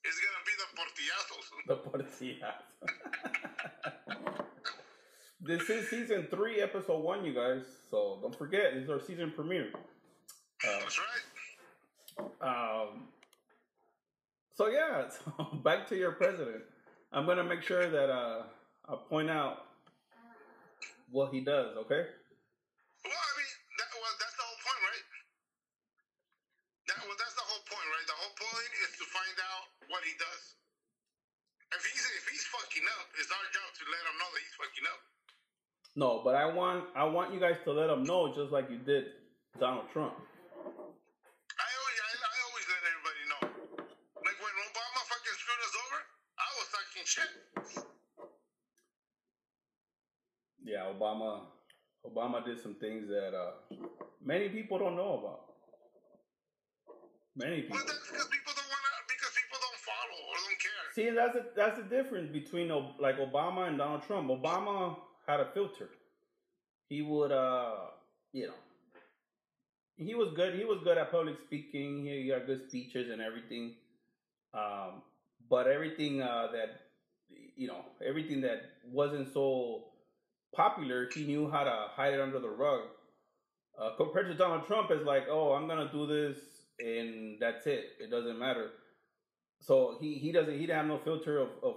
[0.07, 1.47] it's gonna be the Portillazos.
[1.67, 2.55] The Portillas.
[5.41, 7.65] This is season three, episode one, you guys.
[7.91, 9.73] So don't forget, this is our season premiere.
[9.73, 12.29] Uh, That's right.
[12.45, 13.09] um,
[14.55, 16.63] so yeah, so back to your president.
[17.13, 18.43] I'm gonna make sure that uh,
[18.89, 19.65] I point out
[21.11, 21.75] what he does.
[21.89, 22.05] Okay.
[23.03, 25.07] Well, I mean, that, well, that's the whole point, right?
[26.87, 28.07] That, well, that's the whole point, right?
[28.07, 30.43] The whole point is to find out what he does.
[31.73, 34.59] If he's if he's fucking up, it's our job to let him know that he's
[34.61, 35.01] fucking up.
[35.97, 38.79] No, but I want I want you guys to let them know, just like you
[38.79, 39.07] did
[39.59, 40.15] Donald Trump.
[40.15, 43.43] I always I, I always let everybody know.
[44.23, 45.99] Like when Obama fucking screwed us over,
[46.39, 47.31] I was talking shit.
[50.63, 51.47] Yeah, Obama.
[52.07, 53.53] Obama did some things that uh,
[54.25, 55.41] many people don't know about.
[57.37, 57.77] Many people.
[57.77, 60.87] But that's because people don't want to, because people don't follow or don't care.
[60.95, 64.31] See, that's a, that's the difference between like Obama and Donald Trump.
[64.31, 64.97] Obama
[65.31, 65.89] had a filter.
[66.89, 67.75] He would, uh,
[68.33, 68.55] you know,
[69.97, 70.55] he was good.
[70.55, 72.05] He was good at public speaking.
[72.05, 73.75] He got good speeches and everything.
[74.55, 75.03] Um,
[75.49, 76.81] but everything uh, that
[77.57, 79.85] you know, everything that wasn't so
[80.55, 82.81] popular, he knew how to hide it under the rug.
[83.81, 86.39] Uh, compared to Donald Trump, is like, oh, I'm gonna do this,
[86.81, 87.85] and that's it.
[88.01, 88.71] It doesn't matter.
[89.61, 91.75] So he, he doesn't he didn't have no filter of of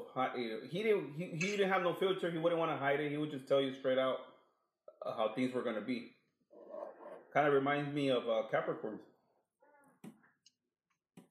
[0.69, 2.31] he didn't he, he didn't have no filter.
[2.31, 3.11] He wouldn't want to hide it.
[3.11, 4.17] He would just tell you straight out
[5.05, 6.15] uh, how things were gonna be.
[7.33, 9.01] Kind of reminds me of uh, Capricorns.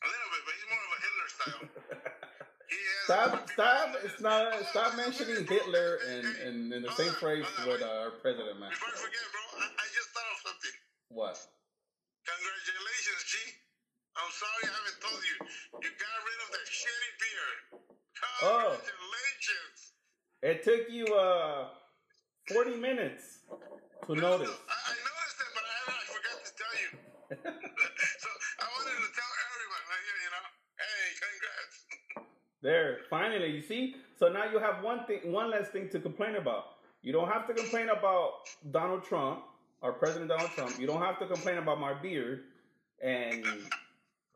[0.03, 1.69] A little bit, but he's more of a Hitler style.
[2.69, 5.47] He has Stop stop it's not on, stop mentioning.
[5.47, 8.71] Hitler and, and in the same phrase with our president, man.
[8.71, 10.71] Before I forget, bro, I, I just thought of something.
[11.09, 11.52] What?
[14.17, 15.37] I'm sorry I haven't told you.
[15.83, 17.49] You got rid of that shitty beer.
[18.43, 18.77] Oh.
[18.77, 19.79] Congratulations.
[20.43, 21.69] It took you uh
[22.53, 23.41] 40 minutes
[24.07, 24.49] to No, notice.
[24.49, 26.91] no, I, I noticed it, but I, I forgot to tell you.
[28.23, 28.29] so
[28.61, 30.47] I wanted to tell everyone, like, you know,
[30.83, 31.77] hey, congrats.
[32.63, 33.95] There, finally, you see.
[34.19, 36.65] So now you have one thing, one less thing to complain about.
[37.03, 39.43] You don't have to complain about Donald Trump,
[39.83, 40.79] our President Donald Trump.
[40.79, 42.43] You don't have to complain about my beard,
[43.03, 43.45] and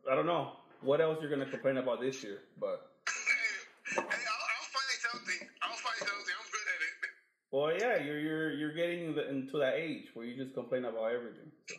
[0.09, 2.39] I don't know what else you're gonna complain about this year.
[2.59, 5.47] But Hey, hey I'll, I'll find something.
[5.61, 6.35] I'll find something.
[6.39, 7.11] I'm good at it.
[7.51, 11.11] well, yeah, you're you're you're getting the, into that age where you just complain about
[11.11, 11.51] everything.
[11.67, 11.75] Hey,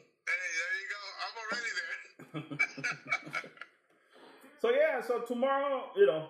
[0.58, 1.02] there you go.
[1.24, 3.50] I'm already there.
[4.60, 6.26] so yeah, so tomorrow, you know,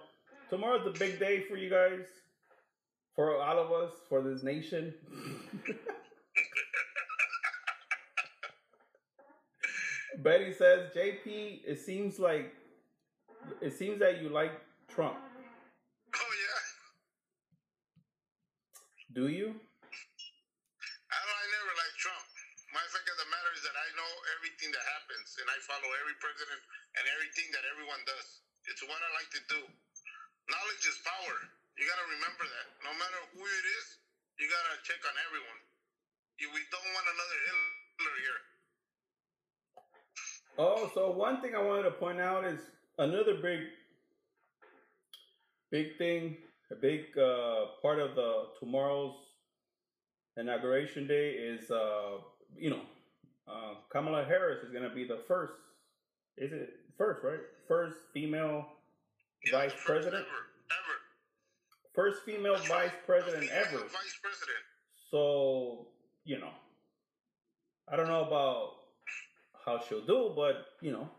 [0.50, 2.04] tomorrow's the big day for you guys,
[3.16, 4.94] for all of us, for this nation.
[10.18, 12.50] Betty says, JP, it seems like
[13.62, 14.50] it seems that you like
[14.90, 15.14] Trump.
[15.14, 16.60] Oh, yeah.
[19.14, 19.54] Do you?
[19.54, 21.38] I don't.
[21.38, 22.26] I never like Trump.
[22.74, 25.86] My fact of the matter is that I know everything that happens, and I follow
[26.02, 26.66] every president
[26.98, 28.42] and everything that everyone does.
[28.66, 29.62] It's what I like to do.
[30.50, 31.36] Knowledge is power.
[31.78, 32.66] You gotta remember that.
[32.82, 33.86] No matter who it is,
[34.42, 35.62] you gotta check on everyone.
[36.42, 38.57] We don't want another Hitler here.
[40.58, 42.58] Oh, so one thing I wanted to point out is
[42.98, 43.60] another big,
[45.70, 46.36] big thing,
[46.72, 49.14] a big uh, part of the tomorrow's
[50.36, 52.18] inauguration day is, uh,
[52.56, 52.80] you know,
[53.46, 55.54] uh, Kamala Harris is going to be the first.
[56.36, 57.40] Is it first, right?
[57.68, 58.66] First female
[59.44, 60.26] Yeah, vice first president.
[60.26, 60.96] ever, ever.
[61.94, 63.78] First female vice president Female ever.
[63.78, 64.58] Vice president.
[65.10, 65.86] So,
[66.24, 66.50] you know,
[67.90, 68.72] I don't know about
[69.68, 71.12] how she'll do, but, you know,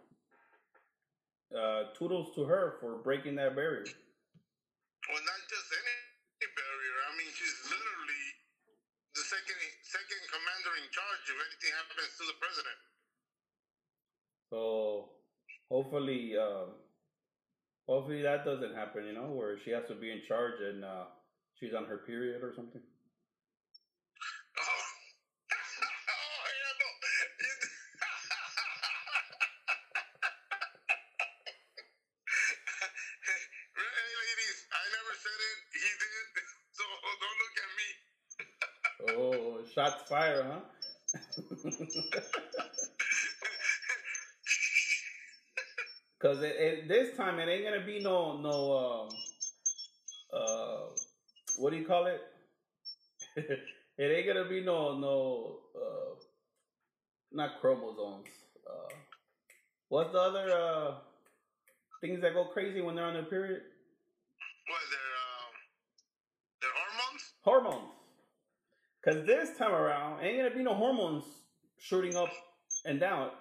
[1.53, 3.85] uh, toodles to her for breaking that barrier.
[3.85, 6.95] Well, not just any barrier.
[7.05, 8.25] I mean, she's literally
[9.13, 12.79] the second second commander in charge if anything happens to the president.
[14.49, 14.61] So,
[15.69, 16.73] hopefully, uh,
[17.85, 21.05] hopefully that doesn't happen, you know, where she has to be in charge and uh,
[21.57, 22.81] she's on her period or something.
[40.09, 40.61] Fired, huh?
[46.21, 49.09] Cause it, it, this time it ain't gonna be no no um
[50.33, 50.85] uh
[51.57, 52.21] what do you call it?
[53.37, 53.59] it
[53.99, 56.15] ain't gonna be no no uh
[57.31, 58.27] not chromosomes.
[58.69, 58.95] Uh,
[59.89, 60.93] what's the other uh
[62.01, 63.61] things that go crazy when they're on their period?
[64.67, 65.53] What, their, um,
[66.61, 67.33] their hormones?
[67.41, 67.88] Hormones.
[69.09, 71.23] Cause this time around ain't gonna be no hormones
[71.79, 72.29] shooting up
[72.85, 73.31] and down.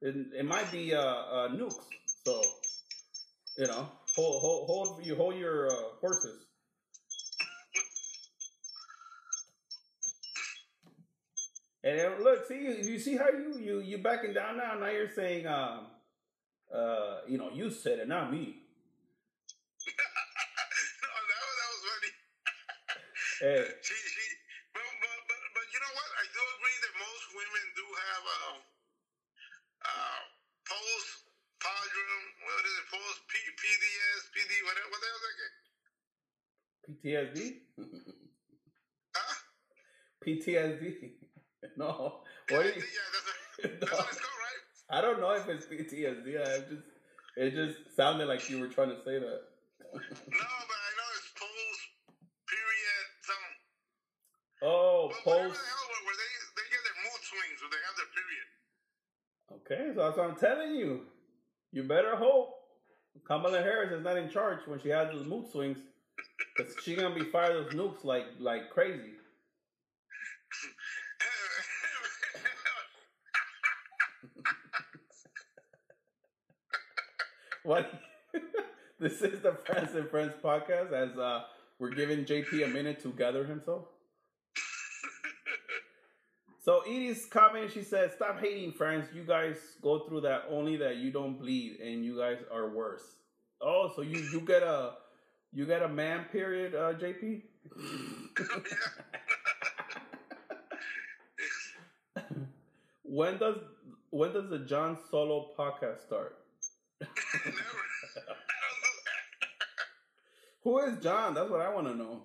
[0.00, 1.84] It, it might be uh, uh nukes.
[2.24, 2.40] So
[3.58, 6.46] you know, hold hold hold you hold your uh, horses.
[11.84, 14.78] And then, look, see, you, you see how you you you backing down now.
[14.80, 15.88] Now you're saying, um,
[16.74, 18.38] uh, you know, you said it, not me.
[19.86, 22.12] no, that was, that was funny.
[23.40, 24.24] Hey, She, she,
[24.76, 26.10] but, but, but, but you know what?
[26.20, 28.56] I do agree that most women do have um,
[29.88, 30.22] uh,
[30.68, 31.10] post
[31.64, 32.86] podrum, what is it?
[32.92, 34.88] Post P, PDS, PD, whatever.
[34.92, 35.56] What the hell is that?
[36.86, 37.38] PTSD.
[39.16, 39.34] Huh?
[40.24, 40.84] PTSD.
[41.76, 42.20] no,
[42.52, 42.84] what do you?
[42.84, 43.96] yeah, that's, what- No.
[43.96, 44.60] what it's called, right?
[44.92, 46.36] I don't know if it's PTSD.
[46.36, 46.84] I just
[47.36, 49.40] it just sounded like you were trying to say that.
[49.92, 50.00] No,
[50.68, 51.82] but I know it's post
[52.46, 53.56] period something.
[54.62, 57.82] Oh, Well, whatever the hell, where, where they they get their mood swings when they
[57.88, 58.46] have their period.
[59.56, 61.06] Okay, so that's what I'm telling you.
[61.72, 62.55] You better hope
[63.24, 65.78] Kamala Harris is not in charge when she has those mood swings,
[66.56, 69.12] because she gonna be firing those nukes like like crazy.
[77.64, 77.90] What?
[79.00, 80.92] this is the Friends and Friends podcast.
[80.92, 81.42] As uh,
[81.80, 83.86] we're giving JP a minute to gather himself.
[86.66, 89.06] So Edie's comment, she said, "Stop hating, friends.
[89.14, 93.04] You guys go through that only that you don't bleed, and you guys are worse."
[93.60, 94.94] Oh, so you you get a
[95.52, 97.42] you get a man period, uh, JP?
[103.04, 103.58] when does
[104.10, 106.36] when does the John Solo podcast start?
[107.00, 107.12] Never.
[107.14, 109.22] I don't know that.
[110.64, 111.32] Who is John?
[111.32, 112.24] That's what I want to know.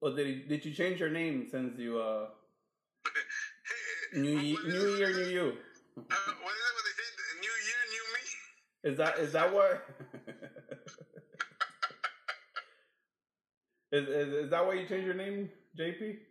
[0.00, 2.26] Or did he, did you change your name since you uh
[4.14, 5.52] new Ye- New Year New You?
[5.96, 6.72] Uh, what is it?
[6.74, 7.06] What they say?
[7.40, 8.92] New year, new me.
[8.92, 9.84] Is that is that what?
[13.92, 16.16] is, is is that why you changed your name, JP?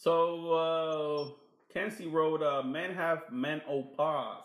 [0.00, 1.30] So uh
[1.72, 4.44] Kenzie wrote, uh, "Men have menopause.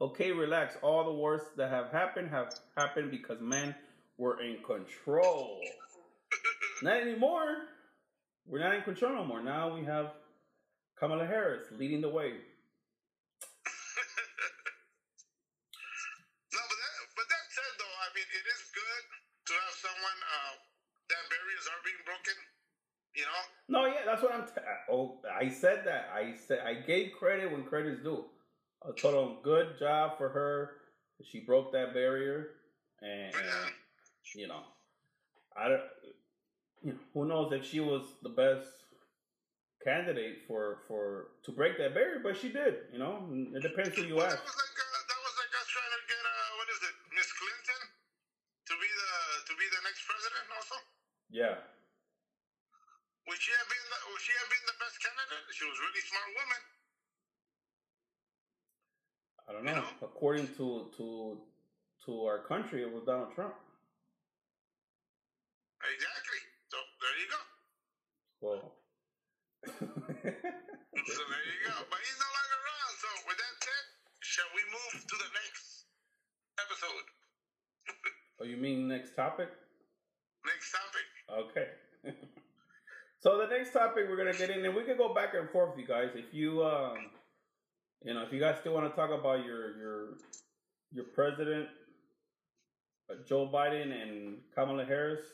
[0.00, 0.76] Okay, relax.
[0.82, 3.74] All the worst that have happened have happened because men
[4.16, 5.60] were in control.
[6.84, 7.64] Not anymore.
[8.46, 9.40] We're not in control no more.
[9.42, 10.12] Now we have
[11.00, 12.32] Kamala Harris leading the way.
[16.52, 19.04] No, but that, but that said though, I mean, it is good
[19.48, 20.54] to have someone uh,
[21.08, 22.36] that barriers are being broken.
[23.16, 24.44] You know, No, yeah, that's what I'm.
[24.46, 26.10] T- oh, I said that.
[26.14, 28.24] I said I gave credit when credit's due.
[28.86, 30.70] I told him good job for her.
[31.24, 32.50] She broke that barrier,
[33.00, 33.66] and Yeah.
[34.36, 34.62] you know,
[35.56, 35.82] I don't.
[36.84, 38.68] You who knows if she was the best
[39.84, 42.88] candidate for for to break that barrier, but she did.
[42.92, 44.36] You know, it depends who you ask.
[44.36, 46.94] that was like uh, that was like us trying to get uh, what is it,
[47.16, 47.80] Miss Clinton,
[48.68, 49.12] to be the
[49.48, 50.44] to be the next president.
[50.56, 50.76] Also,
[51.30, 51.56] Yeah,
[53.28, 55.44] would she have been the, would she have been the best candidate?
[55.52, 56.60] She was a really smart woman.
[59.48, 59.80] I don't You know.
[59.80, 59.88] know?
[60.02, 61.40] According to to
[62.06, 63.54] to our country, it was Donald Trump.
[65.84, 66.40] Exactly.
[66.72, 67.40] So there you go.
[68.44, 68.76] Well,
[69.64, 71.76] So there you go.
[71.88, 72.92] But he's no longer around.
[73.00, 73.84] So with that said,
[74.20, 75.88] shall we move to the next
[76.60, 77.06] episode?
[78.40, 79.48] oh, you mean next topic?
[80.44, 81.06] Next topic.
[81.48, 81.68] Okay.
[83.24, 85.78] so the next topic we're gonna get in, and we could go back and forth,
[85.78, 86.10] you guys.
[86.14, 86.98] If you, um,
[88.04, 90.08] you know, if you guys still want to talk about your your
[90.92, 91.68] your president,
[93.10, 95.24] uh, Joe Biden and Kamala Harris,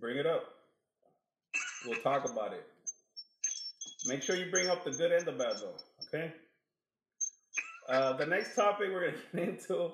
[0.00, 0.57] bring it up.
[1.86, 2.66] We'll talk about it.
[4.06, 5.76] Make sure you bring up the good and the bad, though.
[6.06, 6.32] Okay.
[7.88, 9.90] Uh, the next topic we're gonna get into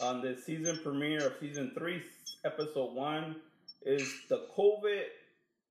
[0.00, 2.02] on the season premiere of season three,
[2.44, 3.36] episode one,
[3.82, 5.02] is the COVID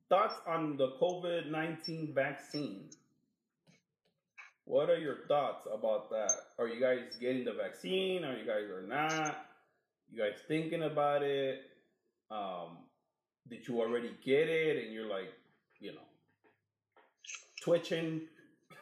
[0.10, 2.90] thoughts on the COVID nineteen vaccine.
[4.66, 6.34] What are your thoughts about that?
[6.60, 8.26] Are you guys getting the vaccine?
[8.26, 9.46] Are you guys are not?
[10.12, 11.62] You guys thinking about it?
[12.30, 12.80] Um,
[13.50, 15.34] did you already get it and you're like,
[15.80, 16.08] you know,
[17.64, 18.22] twitching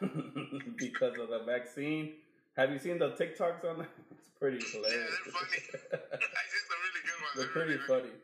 [0.76, 2.12] because of the vaccine?
[2.56, 3.88] Have you seen the TikToks on that?
[4.18, 5.10] It's pretty hilarious.
[5.24, 5.62] they're funny.
[5.92, 7.36] I think they're really good ones.
[7.36, 8.14] They're pretty really funny.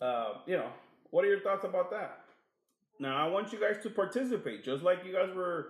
[0.00, 0.68] Uh, you know,
[1.10, 2.20] what are your thoughts about that?
[3.00, 5.68] Now, I want you guys to participate, just like you guys were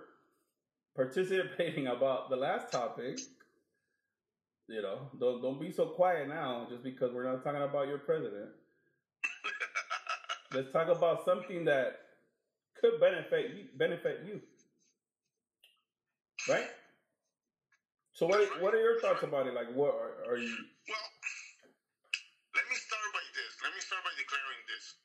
[0.95, 3.19] participating about the last topic.
[4.67, 7.99] You know, don't don't be so quiet now, just because we're not talking about your
[7.99, 8.49] president.
[10.55, 11.99] Let's talk about something that
[12.79, 14.39] could benefit you, benefit you,
[16.47, 16.71] right?
[18.15, 19.53] So, what what are your thoughts about it?
[19.53, 20.55] Like, what are, are you?
[20.87, 21.07] Well,
[22.55, 23.51] let me start by this.
[23.59, 24.95] Let me start by declaring this.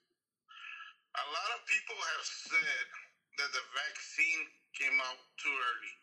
[1.18, 2.86] A lot of people have said
[3.42, 4.46] that the vaccine
[4.78, 5.94] came out too early.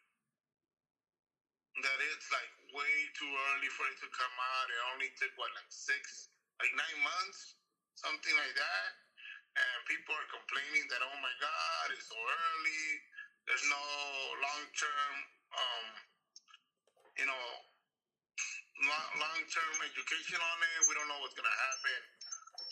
[1.88, 4.68] That it's like way too early for it to come out.
[4.68, 7.56] It only took what, like six, like nine months,
[7.95, 9.07] something like that.
[9.58, 12.86] And people are complaining that, oh my God, it's so early.
[13.49, 13.84] There's no
[14.41, 15.14] long term,
[15.58, 15.88] um,
[17.18, 17.45] you know,
[19.20, 20.80] long term education on it.
[20.89, 22.01] We don't know what's going to happen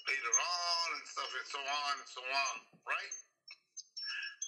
[0.09, 2.55] later on and stuff and so on and so on,
[2.87, 3.15] right?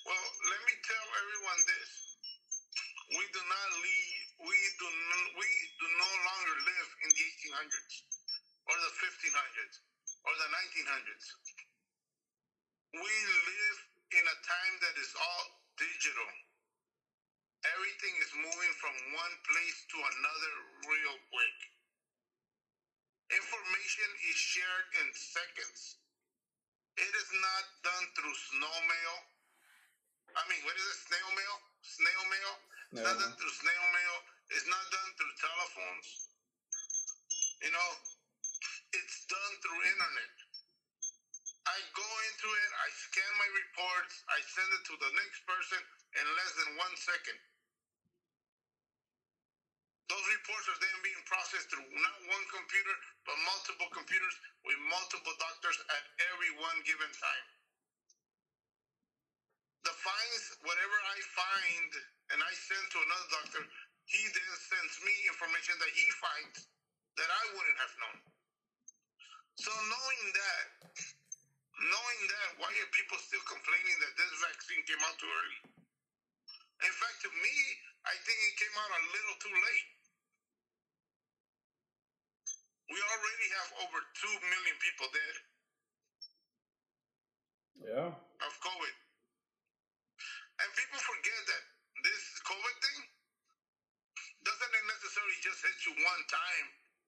[0.05, 1.91] Well, let me tell everyone this.
[3.13, 4.87] We do not leave, we do,
[5.37, 7.23] we do no longer live in the
[7.53, 7.95] 1800s
[8.69, 9.75] or the 1500s
[10.27, 11.25] or the 1900s.
[12.95, 13.77] We live
[14.15, 16.29] in a time that is all digital.
[17.67, 20.53] Everything is moving from one place to another
[20.87, 21.57] real quick.
[23.35, 25.99] Information is shared in seconds.
[26.95, 29.15] It is not done through snow mail.
[30.39, 30.99] I mean, what is it?
[31.11, 31.55] Snail mail?
[31.83, 32.53] Snail mail?
[32.95, 34.15] It's not done through snail mail.
[34.55, 36.07] It's not done through telephones.
[37.67, 37.89] You know,
[38.95, 40.46] it's done through internet.
[41.67, 45.81] I go into it, I scan my reports, I send it to the next person
[46.15, 47.39] in less than one second.
[50.07, 52.95] Those reports are then being processed through not one computer,
[53.27, 57.47] but multiple computers with multiple doctors at every one given time.
[59.83, 61.89] The fines, whatever I find
[62.35, 63.63] and I send to another doctor,
[64.07, 66.67] he then sends me information that he finds
[67.19, 68.19] that I wouldn't have known.
[69.59, 70.65] So knowing that,
[71.81, 75.59] knowing that, why are people still complaining that this vaccine came out too early?
[76.85, 77.55] In fact, to me,
[78.05, 79.87] I think it came out a little too late.
[82.93, 85.35] We already have over 2 million people dead
[87.77, 88.09] Yeah.
[88.45, 88.95] of COVID.
[90.61, 91.63] And people forget that
[92.03, 92.99] this COVID thing
[94.43, 96.67] doesn't necessarily just hit you one time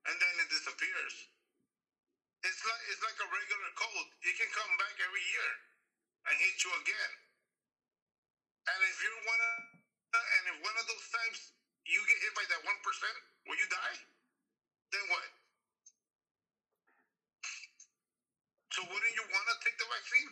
[0.09, 1.15] and then it disappears.
[2.39, 4.07] It's like it's like a regular cold.
[4.23, 5.51] It can come back every year
[6.31, 7.11] and hit you again.
[8.63, 9.53] And if you're one of
[10.15, 11.37] and if one of those times
[11.83, 13.97] you get hit by that one percent will you die,
[14.95, 15.27] then what?
[18.71, 20.31] So wouldn't you want to take the vaccine?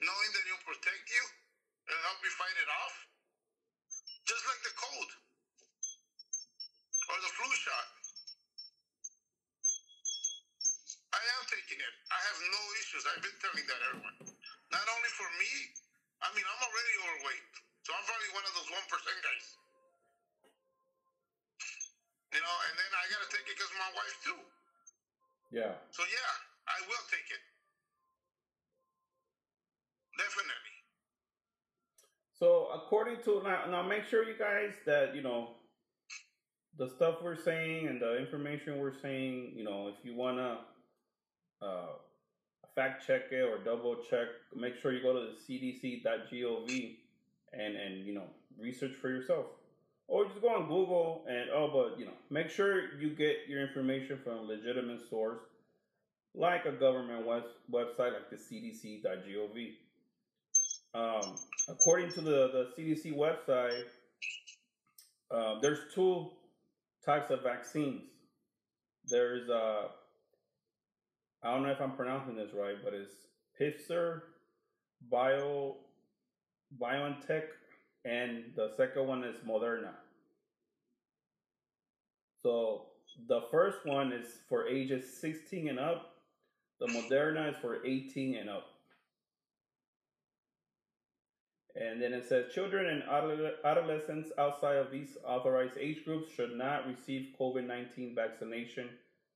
[0.00, 1.24] Knowing that it'll protect you
[1.92, 2.94] and help you fight it off?
[4.24, 5.10] Just like the cold
[7.12, 8.03] or the flu shot.
[11.18, 11.94] Am taking it.
[12.10, 13.02] I have no issues.
[13.06, 14.16] I've been telling that everyone.
[14.72, 15.50] Not only for me,
[16.24, 17.46] I mean, I'm already overweight.
[17.86, 19.46] So I'm probably one of those 1% guys.
[22.34, 24.40] You know, and then I got to take it because my wife, too.
[25.54, 25.78] Yeah.
[25.94, 26.32] So, yeah,
[26.66, 27.42] I will take it.
[30.18, 30.74] Definitely.
[32.38, 35.54] So according to now, now make sure you guys that you know
[36.76, 39.54] the stuff we're saying and the information we're saying.
[39.56, 40.58] You know, if you wanna
[41.64, 41.86] uh,
[42.74, 46.96] fact check it or double check, make sure you go to the CDC.gov
[47.52, 48.26] and and you know
[48.58, 49.46] research for yourself,
[50.08, 53.62] or just go on Google and oh, but you know make sure you get your
[53.66, 55.40] information from a legitimate source,
[56.34, 59.72] like a government web, website like the CDC.gov.
[60.94, 61.34] Um,
[61.68, 63.84] according to the, the CDC website,
[65.30, 66.30] uh, there's two
[67.04, 68.02] types of vaccines.
[69.06, 69.88] There's, uh,
[71.44, 73.12] I don't know if I'm pronouncing this right, but it's
[73.60, 74.22] Pfizer,
[75.10, 75.76] Bio,
[76.80, 77.42] BioNTech,
[78.06, 79.92] and the second one is Moderna.
[82.42, 82.86] So
[83.28, 86.14] the first one is for ages 16 and up.
[86.80, 88.66] The Moderna is for 18 and up.
[91.76, 93.02] And then it says children and
[93.64, 98.88] adolescents outside of these authorized age groups should not receive COVID 19 vaccination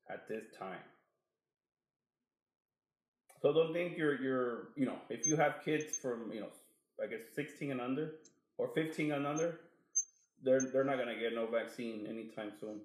[0.09, 0.79] at this time.
[3.41, 6.49] So don't think you're, you're, you know, if you have kids from, you know,
[7.03, 8.15] I guess 16 and under
[8.57, 9.61] or 15 and under,
[10.43, 12.81] they're, they're not to get no vaccine anytime soon.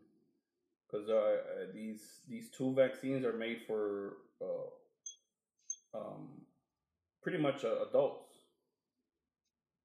[0.88, 1.38] Because uh,
[1.74, 6.28] these, these two vaccines are made for uh, um,
[7.24, 8.34] pretty much uh, adults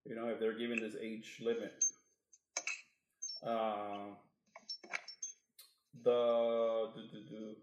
[0.09, 1.85] you know, if they're given this age limit.
[3.47, 4.15] Uh,
[6.03, 7.57] the, the, the, the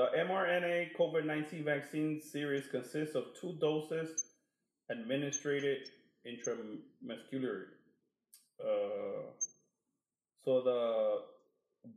[0.00, 4.24] mRNA COVID 19 vaccine series consists of two doses
[4.90, 5.64] administered
[6.26, 7.66] intramuscularly.
[8.60, 9.30] Uh,
[10.44, 11.22] so the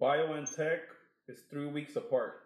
[0.01, 0.79] BioNTech
[1.27, 2.43] is three weeks apart,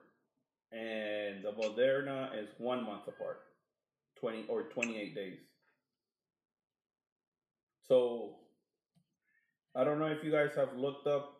[0.71, 3.41] and the Moderna is one month apart,
[4.19, 5.39] 20 or 28 days.
[7.87, 8.35] So
[9.75, 11.33] I don't know if you guys have looked up,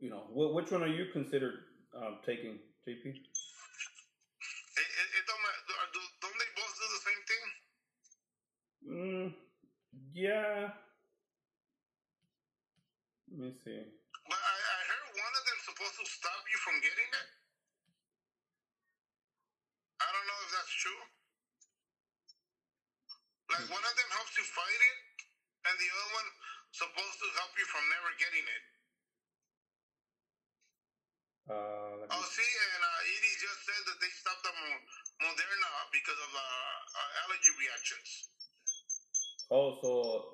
[0.00, 1.60] you know, wh- which one are you considered
[1.96, 2.58] um, taking,
[2.88, 3.31] JP?
[8.86, 9.34] Mm,
[10.14, 10.70] yeah.
[13.30, 13.82] Let me see.
[14.28, 17.28] But I, I heard one of them supposed to stop you from getting it.
[20.02, 21.02] I don't know if that's true.
[23.52, 24.98] Like one of them helps you fight it,
[25.70, 26.28] and the other one
[26.72, 28.64] supposed to help you from never getting it.
[31.48, 34.54] Uh, Oh, see, and uh, Edie just said that they stopped the
[35.22, 38.31] Moderna because of uh, uh, allergy reactions.
[39.52, 40.24] Oh, so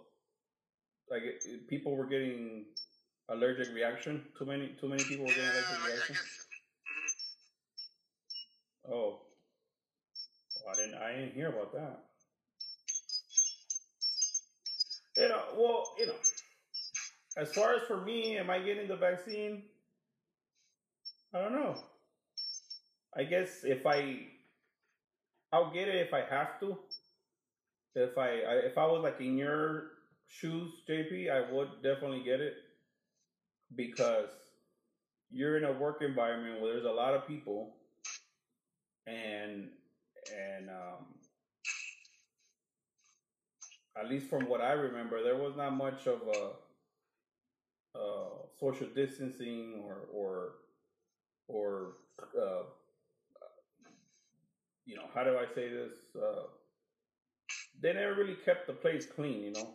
[1.10, 2.66] like it- people were getting
[3.28, 4.24] allergic reaction.
[4.38, 6.16] Too many, too many people were getting Yeah, allergic reaction.
[6.16, 7.32] Mhm.
[8.92, 9.20] Oh,
[10.64, 10.94] well, I didn't.
[11.02, 12.04] I didn't hear about that.
[15.16, 16.14] You know, well, you know,
[17.36, 19.64] as far as for me, am I getting the vaccine?
[21.34, 21.76] I don't know.
[23.16, 24.26] I guess if I,
[25.52, 26.78] I'll get it if I have to.
[27.94, 29.84] If I, I if I was like in your
[30.26, 32.54] shoes, JP, I would definitely get it
[33.74, 34.30] because
[35.30, 37.74] you're in a work environment where there's a lot of people,
[39.06, 39.68] and
[40.36, 41.06] and um,
[43.96, 46.52] at least from what I remember, there was not much of a,
[47.94, 50.52] uh social distancing or or
[51.48, 51.94] or
[52.40, 52.62] uh,
[54.86, 55.94] you know how do I say this?
[56.16, 56.42] Uh,
[57.80, 59.68] they never really kept the place clean, you know.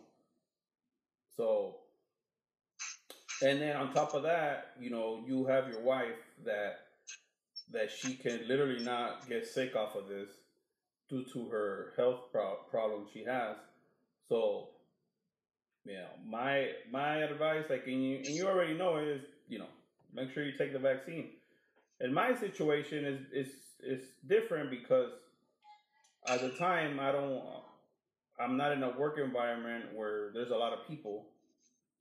[1.36, 1.76] So,
[3.42, 6.80] and then on top of that, you know, you have your wife that
[7.72, 10.28] that she can literally not get sick off of this
[11.08, 13.56] due to her health pro- problems she has.
[14.28, 14.68] So,
[15.84, 19.68] you know, my my advice, like, and you and you already know, is you know,
[20.14, 21.30] make sure you take the vaccine.
[22.00, 25.10] And my situation is is is different because
[26.26, 27.42] at the time I don't,
[28.38, 31.26] I'm not in a work environment where there's a lot of people.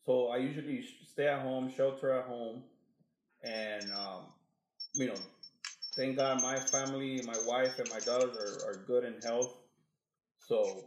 [0.06, 2.64] So I usually stay at home, shelter at home,
[3.44, 4.24] and um,
[4.94, 5.16] you know,
[5.96, 9.54] thank God my family, my wife, and my daughters are, are good in health.
[10.48, 10.86] So,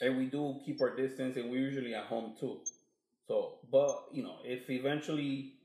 [0.00, 2.60] and we do keep our distance, and we're usually at home too.
[3.26, 5.55] So, but you know, if eventually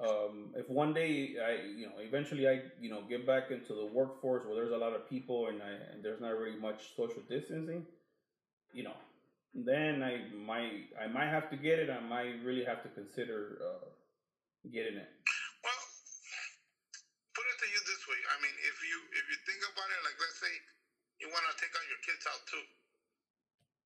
[0.00, 3.86] um, if one day I, you know, eventually I, you know, get back into the
[3.86, 7.22] workforce where there's a lot of people and I and there's not really much social
[7.30, 7.86] distancing,
[8.74, 8.98] you know,
[9.54, 11.90] then I might I might have to get it.
[11.94, 13.86] I might really have to consider uh,
[14.66, 15.10] getting it.
[15.62, 15.82] Well,
[17.38, 18.18] put it to you this way.
[18.34, 20.50] I mean, if you if you think about it, like let's say
[21.22, 22.66] you want to take out your kids out too,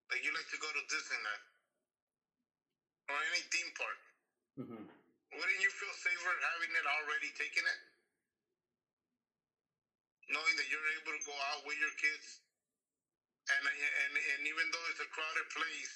[0.08, 1.44] like you like to go to Disneyland
[3.12, 4.00] or any theme park.
[4.56, 4.97] Mm-hmm.
[5.34, 7.80] Wouldn't you feel safer having it already taken it?
[10.32, 12.40] Knowing that you're able to go out with your kids,
[13.48, 15.94] and and and even though it's a crowded place,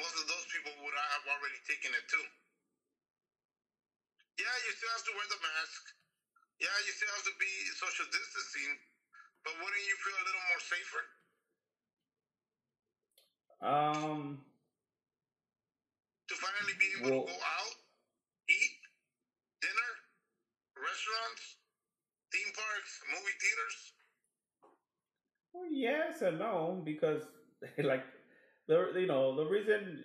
[0.00, 2.24] most of those people would have already taken it too.
[4.40, 5.82] Yeah, you still have to wear the mask.
[6.60, 8.78] Yeah, you still have to be social distancing,
[9.44, 11.04] but wouldn't you feel a little more safer?
[13.60, 14.46] Um,
[16.28, 17.76] to finally be able Well- to go out,
[19.60, 19.90] dinner,
[20.76, 21.56] restaurants,
[22.32, 23.92] theme parks, movie theaters.
[25.52, 27.22] well, yes and no because
[27.82, 28.04] like
[28.66, 30.04] the you know the reason,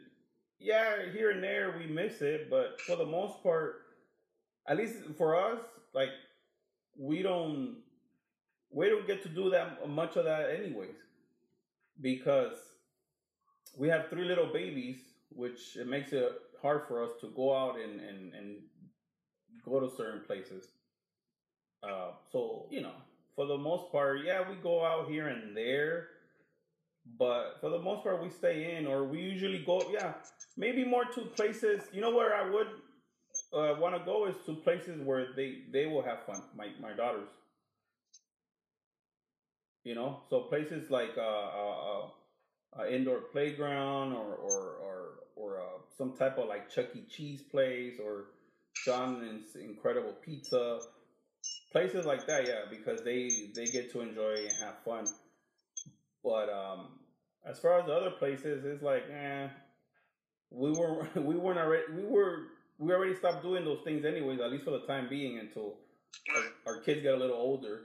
[0.60, 3.76] yeah, here and there we miss it, but for the most part,
[4.68, 5.62] at least for us,
[5.94, 6.10] like
[6.98, 7.78] we don't
[8.72, 10.96] we don't get to do that much of that anyways
[12.02, 12.54] because
[13.78, 14.98] we have three little babies
[15.30, 16.32] which it makes it
[16.62, 18.58] hard for us to go out and and, and
[19.66, 20.68] go to certain places.
[21.84, 22.94] Uh, so you know
[23.36, 26.08] for the most part yeah we go out here and there
[27.20, 30.14] but for the most part we stay in or we usually go yeah
[30.56, 31.82] maybe more to places.
[31.92, 32.68] You know where i would
[33.54, 36.94] uh, want to go is to places where they they will have fun my my
[36.94, 37.30] daughters.
[39.84, 42.08] You know so places like uh, uh,
[42.80, 47.04] uh, indoor playground or or or, or uh, some type of like chuck e.
[47.10, 48.26] Cheese place or
[48.86, 50.80] john's incredible pizza.
[51.72, 55.06] Places like that yeah because they they get to enjoy and have fun.
[56.24, 57.00] But um
[57.46, 59.48] as far as the other places it's like eh
[60.52, 62.48] we were we weren't already we were
[62.78, 65.76] we already stopped doing those things anyways at least for the time being until
[66.36, 67.82] our, our kids get a little older.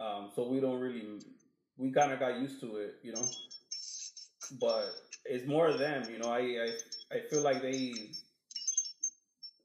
[0.00, 1.20] Um, so we don't really
[1.76, 3.26] we kind of got used to it you know?
[4.60, 4.90] But
[5.24, 6.30] it's more of them you know?
[6.30, 7.92] I, I i feel like they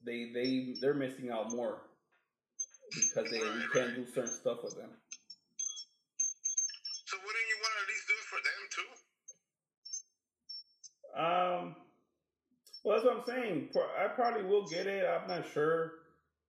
[0.05, 1.79] they they they're missing out more
[2.93, 4.91] because they we can't do certain stuff with them
[7.05, 8.89] So wouldn't you want to at least do it for them too?
[11.19, 11.75] Um,
[12.83, 13.69] well, that's what I'm saying.
[13.99, 15.05] I probably will get it.
[15.05, 15.93] I'm not sure.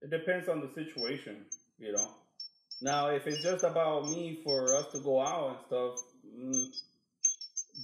[0.02, 1.46] It depends on the situation,
[1.78, 2.08] you know.
[2.82, 5.94] Now, if it's just about me for us to go out and stuff,
[6.26, 6.66] mm,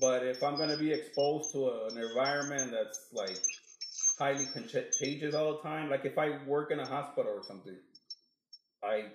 [0.01, 3.39] but if I'm gonna be exposed to a, an environment that's like
[4.23, 7.77] highly contagious all the time, like if I work in a hospital or something,
[8.83, 9.07] I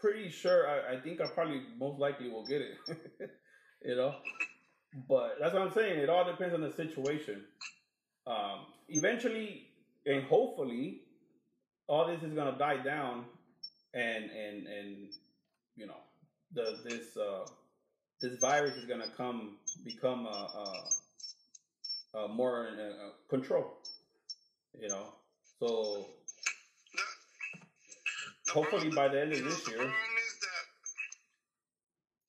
[0.00, 2.76] pretty sure I, I think I probably most likely will get it.
[3.84, 4.14] you know.
[5.06, 5.98] But that's what I'm saying.
[5.98, 7.44] It all depends on the situation.
[8.26, 9.68] Um, eventually,
[10.06, 11.02] and hopefully,
[11.86, 13.24] all this is gonna die down,
[13.92, 14.96] and and and
[15.76, 16.00] you know,
[16.54, 17.44] the this uh,
[18.22, 20.82] this virus is gonna come become uh, uh,
[22.14, 23.76] uh, more in uh, control.
[24.76, 25.06] You know,
[25.58, 26.04] so
[26.92, 27.06] The,
[28.46, 29.80] the hopefully problem- by the end of this year.
[29.80, 30.64] problem is that,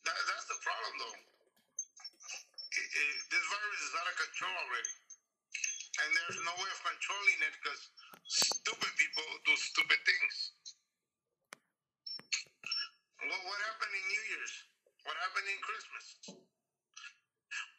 [0.08, 1.18] that that's the problem though.
[2.70, 4.94] It, it, this virus is out of control already,
[6.02, 7.82] and there's no way of controlling it because
[8.30, 10.34] stupid people do stupid things.
[13.26, 14.54] What what happened in New Year's?
[15.06, 16.06] What happened in Christmas?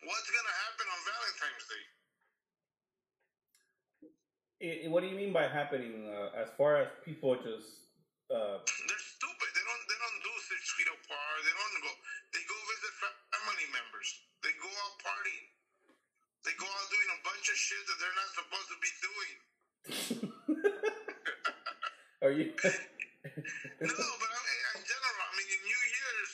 [0.06, 1.84] What's gonna happen on Valentine's Day?
[4.60, 6.10] I- I- what do you mean by happening?
[6.10, 7.86] Uh, as far as people just
[8.26, 9.48] uh, They're stupid.
[9.54, 9.84] They don't.
[9.86, 11.38] They don't do six feet apart.
[11.46, 11.92] They don't go.
[12.34, 14.08] They go visit family members.
[14.42, 15.46] They go out partying.
[16.42, 19.34] They go out doing a bunch of shit that they're not supposed to be doing.
[22.26, 22.50] are you?
[23.20, 26.30] No, but I mean, in general, I mean, in New Year's,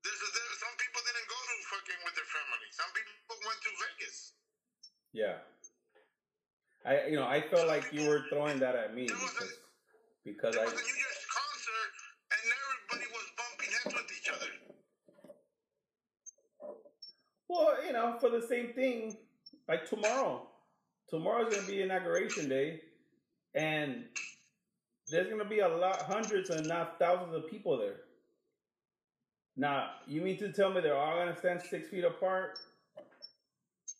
[0.00, 2.68] there's a, there, some people didn't go to fucking with their family.
[2.72, 4.32] Some people went to Vegas.
[5.12, 5.44] Yeah.
[6.86, 9.52] I you know I felt like you were throwing that at me because
[10.24, 11.90] because I was a New Year's concert,
[12.32, 14.50] and everybody was bumping heads with each other.
[17.48, 19.16] well you know for the same thing
[19.68, 20.46] like tomorrow
[21.08, 22.80] tomorrow's gonna be inauguration day
[23.54, 24.04] and
[25.08, 28.00] there's gonna be a lot hundreds and not thousands of people there.
[29.56, 32.58] Now you mean to tell me they're all gonna stand six feet apart?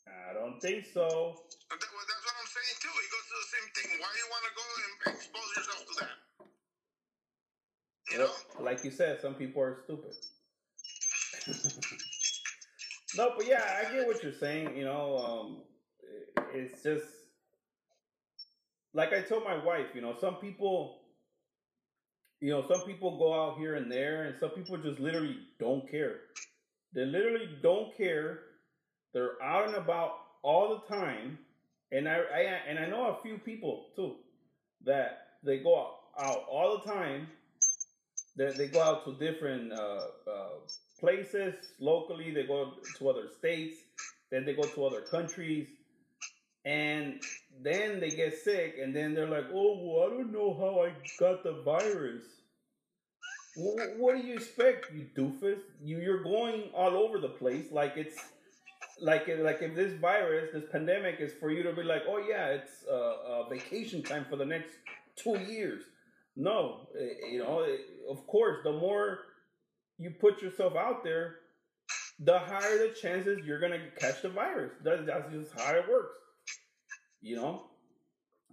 [0.06, 1.38] I don't think so.
[1.70, 2.90] But that, well, that's what I'm saying too.
[2.90, 4.62] It goes to the same thing Why you want to go
[5.08, 6.16] and expose yourself to that?
[8.12, 8.28] You Well,
[8.58, 8.64] know?
[8.64, 10.12] like you said, some people are stupid.
[13.16, 14.76] no, but yeah, I get what you're saying.
[14.76, 15.62] You know, um,
[16.54, 17.06] it's just
[18.94, 19.88] like I told my wife.
[19.94, 21.00] You know, some people,
[22.40, 25.88] you know, some people go out here and there, and some people just literally don't
[25.90, 26.20] care.
[26.94, 28.40] They literally don't care.
[29.14, 30.12] They're out and about
[30.42, 31.38] all the time,
[31.92, 34.16] and I, I and I know a few people too
[34.84, 35.78] that they go
[36.18, 37.28] out, all the time
[38.36, 40.48] they, they go out to different uh, uh,
[41.00, 42.30] places locally.
[42.32, 43.78] They go to other states.
[44.30, 45.68] Then they go to other countries,
[46.64, 47.20] and
[47.62, 50.92] then they get sick, and then they're like, "Oh, well, I don't know how I
[51.18, 52.24] got the virus."
[53.54, 55.60] Wh- What do you expect, you doofus?
[55.82, 58.18] You you're going all over the place like it's
[59.00, 62.48] like like if this virus, this pandemic, is for you to be like, "Oh yeah,
[62.48, 64.74] it's uh, uh, vacation time for the next
[65.16, 65.82] two years."
[66.36, 67.76] No, eh, you know, eh,
[68.10, 69.18] of course, the more
[69.98, 71.36] you put yourself out there,
[72.20, 74.72] the higher the chances you're gonna catch the virus.
[74.82, 76.14] That's, that's just how it works.
[77.20, 77.64] You know.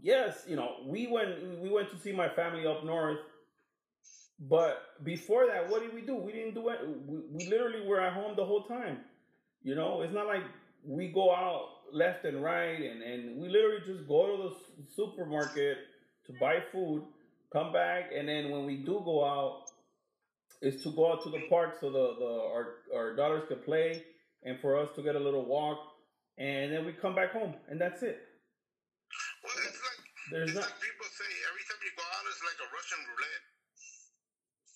[0.01, 3.19] Yes, you know, we went we went to see my family up north,
[4.39, 6.15] but before that, what did we do?
[6.15, 6.79] We didn't do it.
[7.07, 8.99] We, we literally were at home the whole time.
[9.63, 10.43] You know, it's not like
[10.85, 15.77] we go out left and right, and and we literally just go to the supermarket
[16.27, 17.03] to buy food
[17.53, 19.61] come back, and then when we do go out,
[20.61, 24.03] is to go out to the park so the, the our our daughters could play,
[24.43, 25.77] and for us to get a little walk,
[26.37, 28.19] and then we come back home, and that's it.
[29.43, 30.01] Well, it's like
[30.31, 33.01] There's it's not like people say every time you go out, it's like a Russian
[33.05, 33.43] roulette.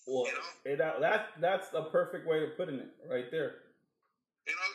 [0.06, 0.50] well, You know?
[0.70, 3.66] it, that that's that's a perfect way of putting it right there.
[4.48, 4.68] You know,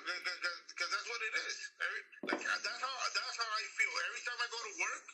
[0.70, 1.56] because that's what it is.
[1.82, 3.94] Every, like uh, that's how that's how I feel.
[4.12, 5.06] Every time I go to work,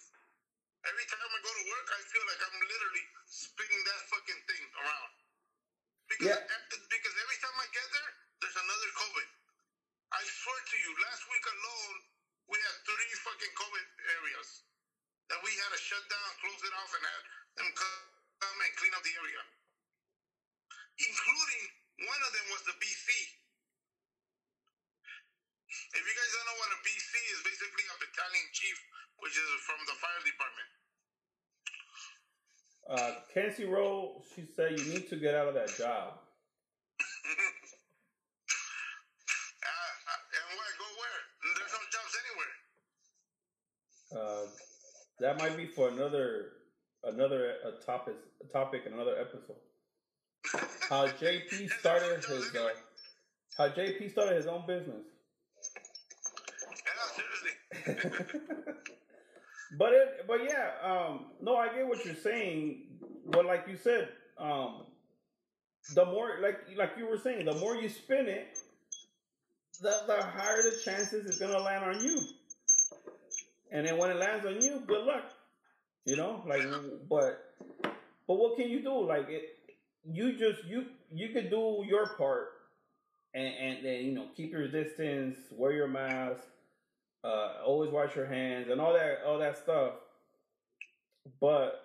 [0.87, 4.63] every time I go to work, I feel like I'm literally spinning that fucking thing
[4.83, 5.11] around.
[6.11, 6.43] Because Yeah.
[6.75, 8.11] e- because every time I get there,
[8.43, 9.27] there's another COVID.
[10.11, 11.95] I swear to you, last week alone,
[12.51, 13.87] we had three fucking COVID
[14.19, 14.49] areas
[15.29, 17.23] that we had to shut down, close it off, and had
[17.61, 19.41] them co- come and clean up the area.
[20.99, 21.63] Including
[22.09, 23.07] one of them was the BC.
[25.93, 28.77] If you guys don't know what a BC is, basically a battalion chief,
[29.21, 30.69] which is from the fire department.
[32.89, 36.14] Uh, Kenzie Rowe, she said you need to get out of that job.
[36.14, 36.18] Uh,
[39.70, 39.91] uh,
[40.36, 40.74] and where?
[40.78, 41.20] Go where?
[41.57, 42.53] There's no jobs anywhere.
[44.12, 44.45] Uh,
[45.20, 46.51] that might be for another
[47.03, 49.57] another a topic a topic in another episode.
[50.89, 52.70] How JP started his uh,
[53.57, 55.05] how JP started his own business.
[56.86, 58.14] Yeah, seriously.
[59.78, 62.84] but it but yeah, um no, I get what you're saying.
[63.28, 64.86] But like you said, um
[65.95, 68.59] the more like like you were saying, the more you spin it,
[69.81, 72.21] the the higher the chances it's gonna land on you.
[73.71, 75.25] And then when it lands on you, good luck.
[76.05, 76.63] You know, like
[77.09, 77.55] but
[78.27, 79.05] but what can you do?
[79.05, 79.43] Like it
[80.11, 82.49] you just you you could do your part
[83.33, 86.43] and and then you know keep your distance, wear your mask,
[87.23, 89.93] uh, always wash your hands, and all that all that stuff.
[91.39, 91.81] But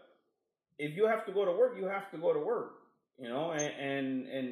[0.78, 2.74] if you have to go to work, you have to go to work.
[3.18, 4.50] You know, and and and,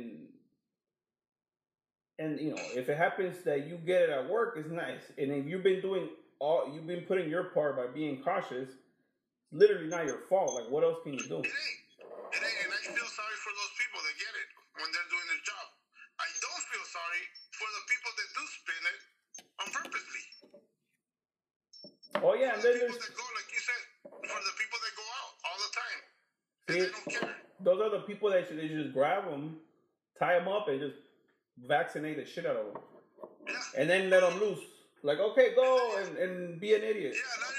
[2.18, 5.02] and you know if it happens that you get it at work, it's nice.
[5.18, 6.08] And if you've been doing
[6.38, 8.70] all, you've been putting your part by being cautious.
[9.50, 10.54] Literally not your fault.
[10.54, 11.42] Like what else can you do?
[11.42, 11.80] It ain't.
[12.32, 12.58] It ain't.
[12.64, 14.48] And I feel sorry for those people that get it
[14.78, 15.66] when they're doing their job.
[16.22, 19.00] I don't feel sorry for the people that do spin it
[19.58, 20.24] on purposely.
[22.22, 24.78] Oh yeah, and then the people there's that go, like you said, for the people
[24.78, 26.00] that go out all the time.
[26.68, 27.41] And See, they don't care.
[27.64, 29.56] Those are the people that should they should just grab them,
[30.18, 30.96] tie them up, and just
[31.66, 32.82] vaccinate the shit out of them,
[33.46, 33.54] Yeah.
[33.78, 34.60] and then let them loose.
[35.02, 37.14] Like okay, go and, and be an idiot.
[37.14, 37.51] Yeah,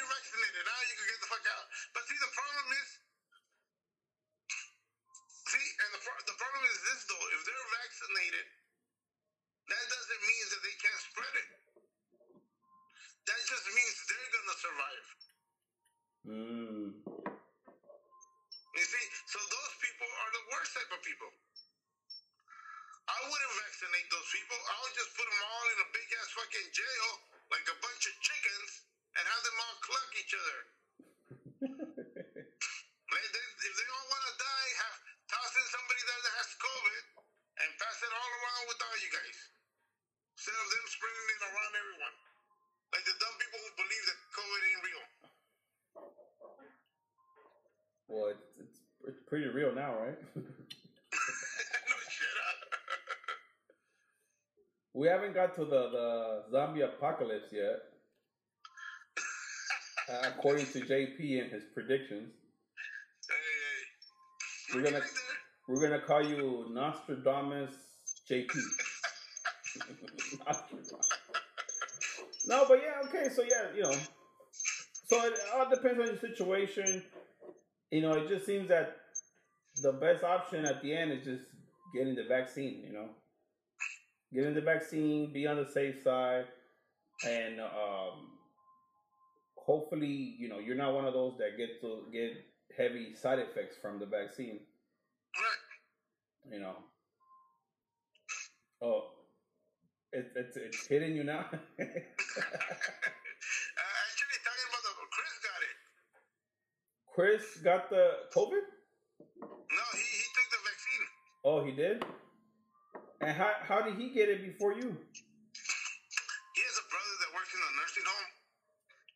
[55.33, 57.79] haven't got to the the zombie apocalypse yet,
[60.09, 62.33] uh, according to JP and his predictions.
[63.29, 63.35] Hey,
[64.69, 64.75] hey.
[64.75, 65.05] We're gonna-
[65.67, 67.73] We're gonna call you Nostradamus
[68.29, 68.49] JP.
[70.45, 70.91] Nostradamus.
[72.45, 73.29] no, but yeah, okay.
[73.33, 73.95] So yeah, you know,
[74.51, 77.03] so it all depends on your situation.
[77.91, 78.97] You know, it just seems that
[79.81, 81.45] the best option at the end is just
[81.95, 82.83] getting the vaccine.
[82.85, 83.09] You know,
[84.33, 86.45] getting the vaccine, be on the safe side,
[87.27, 88.27] and um,
[89.57, 92.33] hopefully, you know, you're not one of those that get to get
[92.77, 94.59] heavy side effects from the vaccine
[95.35, 96.53] Right.
[96.53, 96.75] you know.
[98.81, 99.11] Oh,
[100.11, 101.39] it, it's it's hitting you now.
[101.49, 101.99] Actually,
[104.43, 105.77] talking about the Chris got it.
[107.13, 108.05] Chris got the
[108.35, 108.65] COVID.
[109.41, 109.47] No,
[109.93, 111.05] he, he took the vaccine.
[111.45, 112.03] Oh, he did.
[113.23, 114.89] And how how did he get it before you?
[114.91, 118.29] He has a brother that works in a nursing home,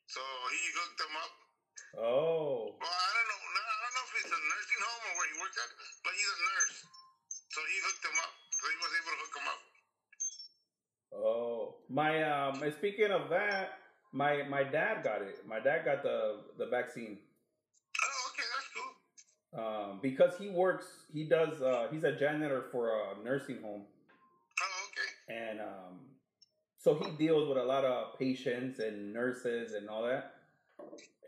[0.10, 1.34] so he hooked him up.
[1.98, 3.42] Oh, Well, I don't know.
[3.52, 5.70] no, I don't know if it's a nursing home or where he works at,
[6.04, 6.76] but he's a nurse,
[7.52, 8.34] so he hooked him up.
[8.58, 9.62] So he was able to hook him up.
[11.14, 11.60] oh.
[11.90, 12.60] My um.
[12.78, 13.80] Speaking of that,
[14.12, 15.46] my my dad got it.
[15.48, 17.20] My dad got the the vaccine.
[18.04, 18.92] Oh, okay, that's cool.
[19.56, 21.62] Um, because he works, he does.
[21.62, 23.86] Uh, he's a janitor for a nursing home.
[25.28, 26.00] And um,
[26.78, 30.36] so he deals with a lot of patients and nurses and all that.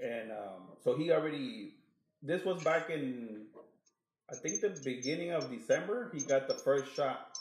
[0.02, 1.76] And um, so he already.
[2.22, 3.46] This was back in,
[4.30, 6.12] I think the beginning of December.
[6.14, 7.38] He got the first shot.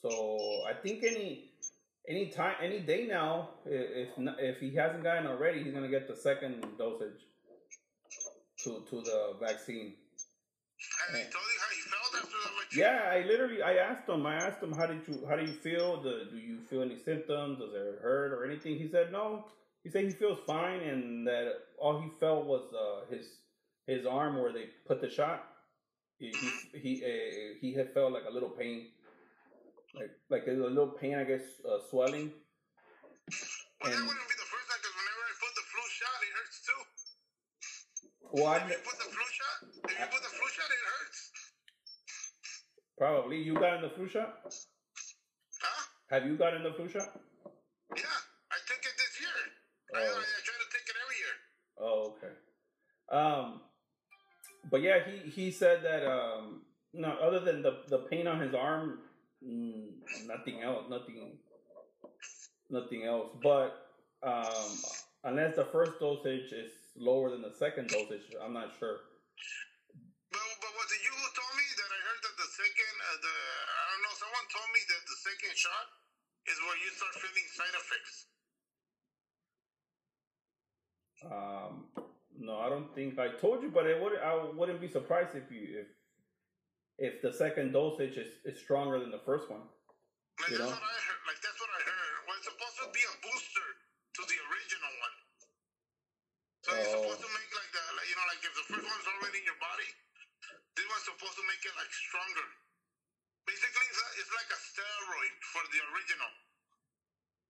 [0.00, 1.52] So I think any
[2.08, 6.16] any time any day now, if if he hasn't gotten already, he's gonna get the
[6.16, 7.26] second dosage
[8.64, 9.94] to to the vaccine.
[10.98, 11.30] Has he Yeah.
[11.30, 12.80] told you how he felt after the vaccine?
[12.80, 14.26] Yeah, I literally I asked him.
[14.26, 16.02] I asked him how did you how do you feel?
[16.02, 17.58] Do, do you feel any symptoms?
[17.58, 18.76] Does it hurt or anything?
[18.78, 19.46] He said no.
[19.84, 21.46] He said he feels fine and that
[21.78, 23.26] all he felt was uh, his
[23.86, 25.44] his arm where they put the shot.
[26.18, 28.86] He he he, uh, he had felt like a little pain,
[29.94, 32.30] like like a little pain, I guess, uh, swelling.
[33.82, 36.32] Well, that wouldn't be the first time because whenever I put the flu shot, it
[36.38, 36.80] hurts too.
[38.30, 39.56] Well, I, put the flu shot,
[39.90, 41.18] if you put the flu shot, it hurts.
[43.02, 44.38] Probably you got in the flu shot.
[45.60, 45.82] Huh?
[46.10, 47.10] Have you gotten the flu shot?
[47.96, 48.04] Yeah,
[48.52, 49.38] I took it this year.
[49.94, 50.20] I, I, Oh.
[50.20, 51.34] I try to take it every year.
[51.80, 52.34] Oh, okay.
[53.10, 53.60] Um,
[54.70, 56.62] but yeah, he he said that um,
[56.94, 59.00] no, other than the the pain on his arm,
[59.44, 59.88] mm,
[60.26, 61.32] nothing else, nothing,
[62.70, 63.30] nothing else.
[63.42, 63.88] But
[64.22, 64.78] um,
[65.24, 69.00] unless the first dosage is lower than the second dosage, I'm not sure.
[70.32, 73.18] But, but was it you who told me that I heard that the second, uh,
[73.20, 75.86] the I don't know, someone told me that the second shot
[76.48, 78.14] is where you start feeling side effects.
[81.22, 81.72] Um,
[82.34, 85.46] no, I don't think I told you, but it would I wouldn't be surprised if
[85.52, 85.88] you if
[86.98, 89.62] if the second dosage is, is stronger than the first one.
[90.40, 90.74] Like You that's know?
[90.74, 91.22] what I heard.
[91.28, 92.14] Like that's what I heard.
[92.26, 93.68] Well, it's supposed to be a booster
[94.18, 95.14] to the original one.
[96.64, 97.02] So it's Oh.
[97.02, 99.46] supposed to make like the, like, you know, like if the first one's already in
[99.46, 99.88] your body,
[100.92, 102.48] one's supposed to make it like stronger.
[103.48, 106.32] Basically, it's, a, it's like a steroid for the original.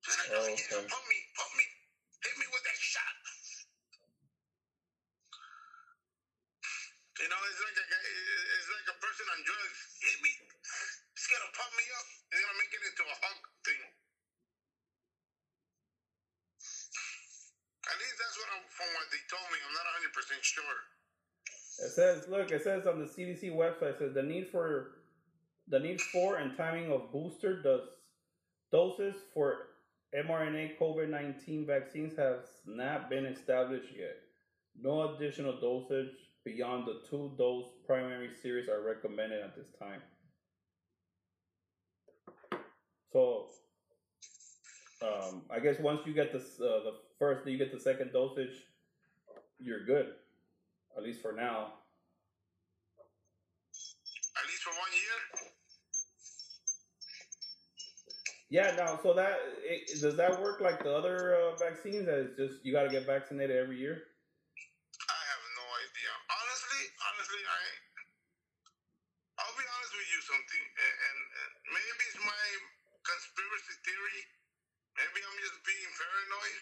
[0.07, 0.89] It's like, Oh, oh, yeah, okay.
[0.89, 1.67] put me, put me,
[2.23, 3.17] hit me with that shot.
[7.21, 9.81] You know, it's like a it's like a person on drugs.
[10.03, 10.33] Hit me.
[11.15, 12.07] It's gonna pump me up.
[12.35, 13.83] It's gonna make it into a hug thing.
[17.91, 19.59] At least that's what I'm, from what they told me.
[19.63, 20.79] I'm not 100 percent sure.
[21.79, 24.99] It says, look, it says on the CDC website, it says the need for
[25.69, 27.81] the need for and timing of booster does
[28.71, 29.69] doses for
[30.15, 34.17] mRNA COVID nineteen vaccines have not been established yet.
[34.81, 36.11] No additional dosage
[36.45, 40.01] beyond the two dose primary series are recommended at this time.
[43.13, 43.49] So,
[45.03, 48.65] um, I guess once you get this, uh, the first, you get the second dosage,
[49.59, 50.15] you're good.
[50.97, 51.81] At least for now.
[54.37, 55.19] At least for one year.
[58.53, 59.01] Yeah, no.
[59.01, 62.05] So that it, does that work like the other uh, vaccines?
[62.05, 63.97] That it's just you got to get vaccinated every year.
[63.97, 66.13] I have no idea.
[66.29, 67.61] Honestly, honestly, I.
[69.41, 72.47] I'll be honest with you something, and, and, and maybe it's my
[73.01, 74.21] conspiracy theory.
[75.01, 76.61] Maybe I'm just being paranoid,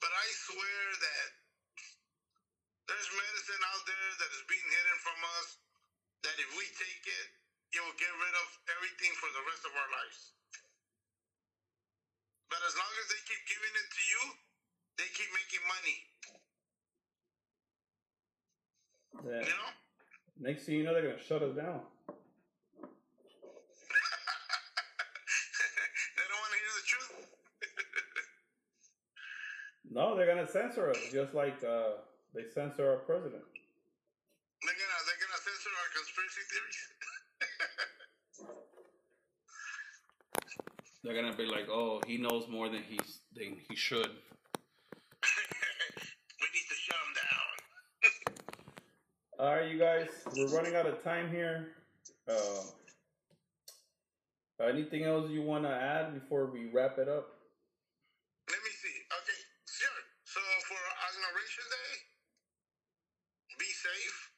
[0.00, 1.43] but I swear that
[2.94, 5.58] there's medicine out there that is being hidden from us
[6.22, 7.26] that if we take it,
[7.74, 10.30] it will get rid of everything for the rest of our lives.
[12.46, 14.22] But as long as they keep giving it to you,
[14.94, 15.98] they keep making money.
[19.26, 19.42] Yeah.
[19.42, 19.74] You know?
[20.38, 21.82] Next thing you know, they're gonna shut us down.
[26.14, 27.26] they don't want to hear the truth.
[29.94, 32.02] No, they're gonna censor us, just like uh,
[32.34, 33.46] they censor our president.
[33.46, 36.82] They're gonna they're gonna censor our conspiracy theories.
[41.04, 44.16] They're gonna be like, "Oh, he knows more than he's than he should." we
[46.48, 47.52] need to shut them down.
[49.38, 51.76] All right, you guys, we're running out of time here.
[52.26, 52.64] Uh,
[54.64, 57.36] anything else you want to add before we wrap it up?
[58.48, 58.96] Let me see.
[59.12, 60.00] Okay, sure.
[60.24, 60.80] So for
[61.20, 62.00] inauguration day,
[63.60, 64.32] be safe.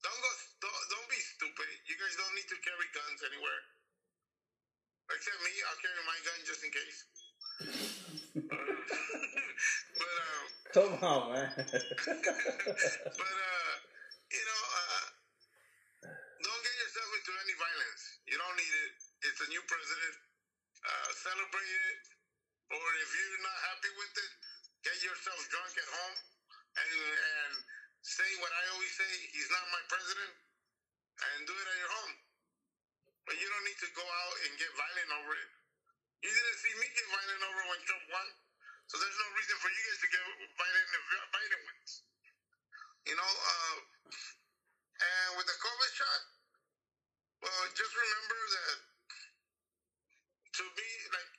[0.00, 0.30] Don't go.
[0.64, 1.68] Don't, don't be stupid.
[1.84, 3.60] You guys don't need to carry guns anywhere.
[5.06, 7.06] Except me, I'll carry my gun just in case.
[9.94, 10.42] but um,
[10.74, 11.46] Come on, man.
[11.54, 11.62] but
[13.38, 13.74] uh,
[14.34, 15.06] you know, uh,
[16.42, 18.02] don't get yourself into any violence.
[18.26, 18.98] You don't need it.
[19.30, 20.18] It's a new president.
[20.82, 22.02] Uh, celebrate it,
[22.74, 24.32] or if you're not happy with it,
[24.86, 26.16] get yourself drunk at home
[26.76, 27.52] and and
[28.04, 32.14] say what I always say: He's not my president, and do it at your home.
[33.26, 35.50] But you don't need to go out and get violent over it.
[36.22, 38.28] You didn't see me get violent over when Trump won,
[38.86, 40.22] so there's no reason for you guys to get
[40.54, 41.02] violent if
[41.34, 41.92] Biden wins.
[43.10, 43.76] You know, uh,
[44.96, 46.22] and with the COVID shot,
[47.42, 48.78] well, just remember that
[50.56, 51.30] to be like,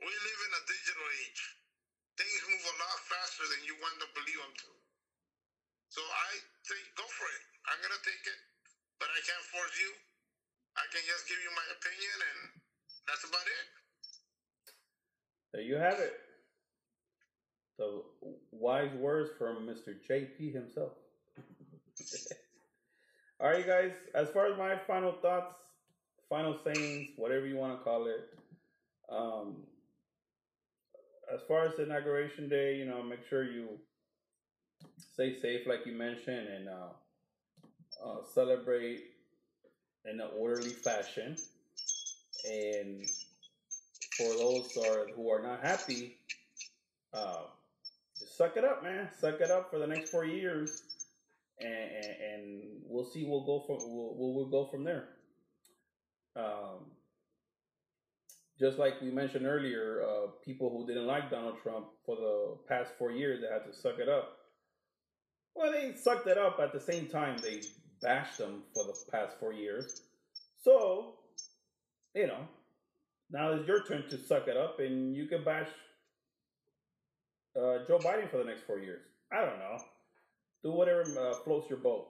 [0.00, 1.42] we live in a digital age.
[2.18, 4.70] Things move a lot faster than you want to believe them to.
[5.92, 6.30] So I
[6.66, 7.44] say, go for it.
[7.70, 8.40] I'm going to take it,
[8.98, 9.92] but I can't force you.
[10.78, 12.40] I can just give you my opinion, and
[13.06, 13.66] that's about it.
[15.58, 16.12] There you have it.
[17.78, 18.00] The
[18.52, 19.96] wise words from Mr.
[20.08, 20.92] JP himself.
[23.40, 23.90] All right, guys.
[24.14, 25.56] As far as my final thoughts,
[26.28, 28.38] final sayings, whatever you want to call it.
[29.10, 29.64] Um,
[31.34, 33.80] as far as inauguration day, you know, make sure you
[35.12, 39.06] stay safe, like you mentioned, and uh, uh, celebrate
[40.04, 41.34] in an orderly fashion.
[42.48, 43.04] And
[44.18, 46.16] for those are, who are not happy,
[47.14, 47.42] uh,
[48.18, 49.08] just suck it up, man.
[49.18, 50.82] Suck it up for the next four years,
[51.60, 53.24] and, and, and we'll see.
[53.24, 55.04] We'll go from we'll, we'll, go from there.
[56.36, 56.90] Um,
[58.58, 62.90] just like we mentioned earlier, uh, people who didn't like Donald Trump for the past
[62.98, 64.36] four years, they had to suck it up.
[65.54, 67.62] Well, they sucked it up at the same time they
[68.02, 70.02] bashed them for the past four years.
[70.62, 71.14] So,
[72.14, 72.48] you know,
[73.30, 75.68] now it's your turn to suck it up, and you can bash
[77.56, 79.02] uh, Joe Biden for the next four years.
[79.32, 79.78] I don't know.
[80.62, 82.08] Do whatever uh, floats your boat.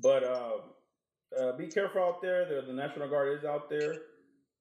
[0.00, 0.58] But uh,
[1.38, 2.46] uh, be careful out there.
[2.48, 3.94] The, the National Guard is out there.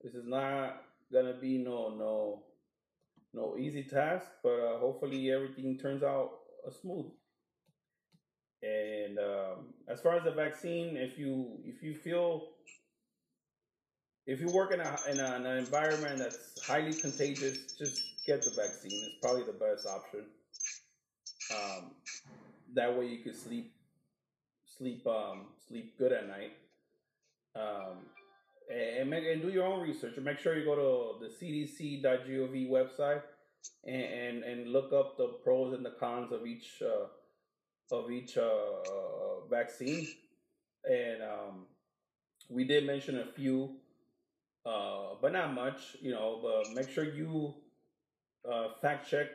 [0.02, 0.82] This is not
[1.12, 2.44] gonna be no no
[3.34, 6.32] no easy task, but uh, hopefully everything turns out
[6.66, 7.12] uh, smooth.
[8.64, 12.50] And um, as far as the vaccine, if you if you feel
[14.28, 18.44] if you work in, a, in, a, in an environment that's highly contagious, just get
[18.44, 18.92] the vaccine.
[18.92, 20.26] It's probably the best option.
[21.56, 21.92] Um,
[22.76, 23.74] that way you can sleep
[24.78, 26.52] sleep um, sleep good at night.
[27.56, 28.06] Um,
[28.70, 30.76] and, make, and do your own research and make sure you go
[31.20, 33.22] to the cdc.gov website
[33.86, 38.38] and, and, and look up the pros and the cons of each uh, of each
[38.38, 40.06] uh, vaccine.
[40.84, 41.66] And um,
[42.50, 43.76] we did mention a few,
[44.66, 45.98] uh, but not much.
[46.02, 47.54] You know, but make sure you
[48.50, 49.28] uh, fact check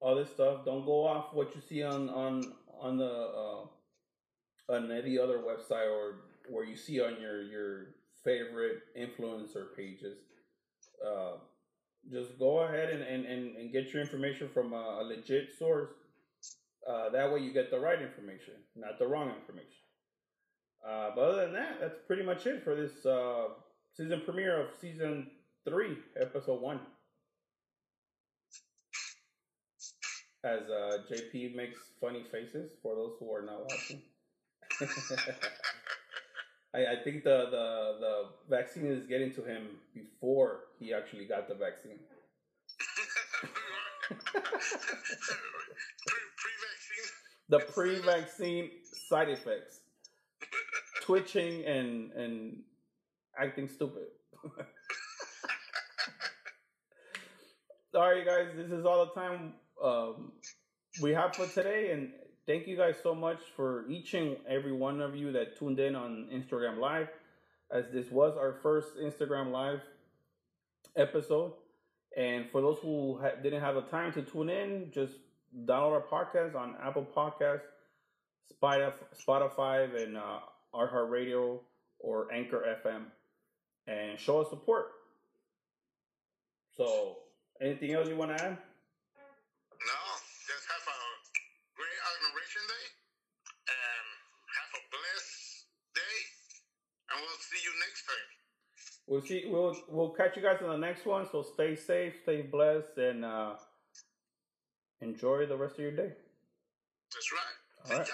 [0.00, 0.64] all this stuff.
[0.64, 5.90] Don't go off what you see on on on the uh, on any other website
[5.90, 6.16] or
[6.48, 7.86] where you see on your your
[8.24, 10.18] favorite influencer pages.
[11.04, 11.32] Uh,
[12.10, 15.90] just go ahead and, and, and, and get your information from a, a legit source.
[16.88, 19.84] Uh, that way you get the right information, not the wrong information.
[20.86, 23.48] Uh, but other than that, that's pretty much it for this uh,
[23.96, 25.30] season premiere of season
[25.68, 26.80] three, episode one.
[30.42, 34.00] As uh, JP makes funny faces for those who are not watching.
[36.74, 41.48] I, I think the, the the vaccine is getting to him before he actually got
[41.48, 41.98] the vaccine.
[47.50, 48.70] The pre-vaccine
[49.08, 49.80] side effects:
[51.02, 52.62] twitching and and
[53.38, 54.06] acting stupid.
[57.94, 60.32] all right, guys, this is all the time um,
[61.02, 62.10] we have for today, and
[62.46, 65.94] thank you guys so much for each and every one of you that tuned in
[65.94, 67.08] on Instagram Live,
[67.72, 69.80] as this was our first Instagram Live
[70.96, 71.52] episode.
[72.16, 75.14] And for those who ha- didn't have the time to tune in, just
[75.64, 77.60] download our podcast on Apple Podcasts,
[78.62, 80.40] Spotify, and uh,
[80.74, 81.60] iHeartRadio
[82.00, 83.02] or Anchor FM,
[83.90, 84.86] and show us support.
[86.76, 87.16] So,
[87.60, 88.54] anything else you want to add?
[88.54, 90.00] No,
[90.46, 90.98] just have a
[91.74, 92.86] great inauguration day
[93.66, 94.04] and
[94.54, 96.18] have a blessed day,
[97.10, 98.28] and we'll see you next time.
[99.08, 99.44] We'll see.
[99.50, 101.26] We'll we'll catch you guys in the next one.
[101.32, 103.54] So stay safe, stay blessed, and uh,
[105.00, 106.12] enjoy the rest of your day.
[107.12, 107.92] That's right.
[107.92, 108.08] All right.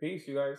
[0.00, 0.58] Peace, you guys.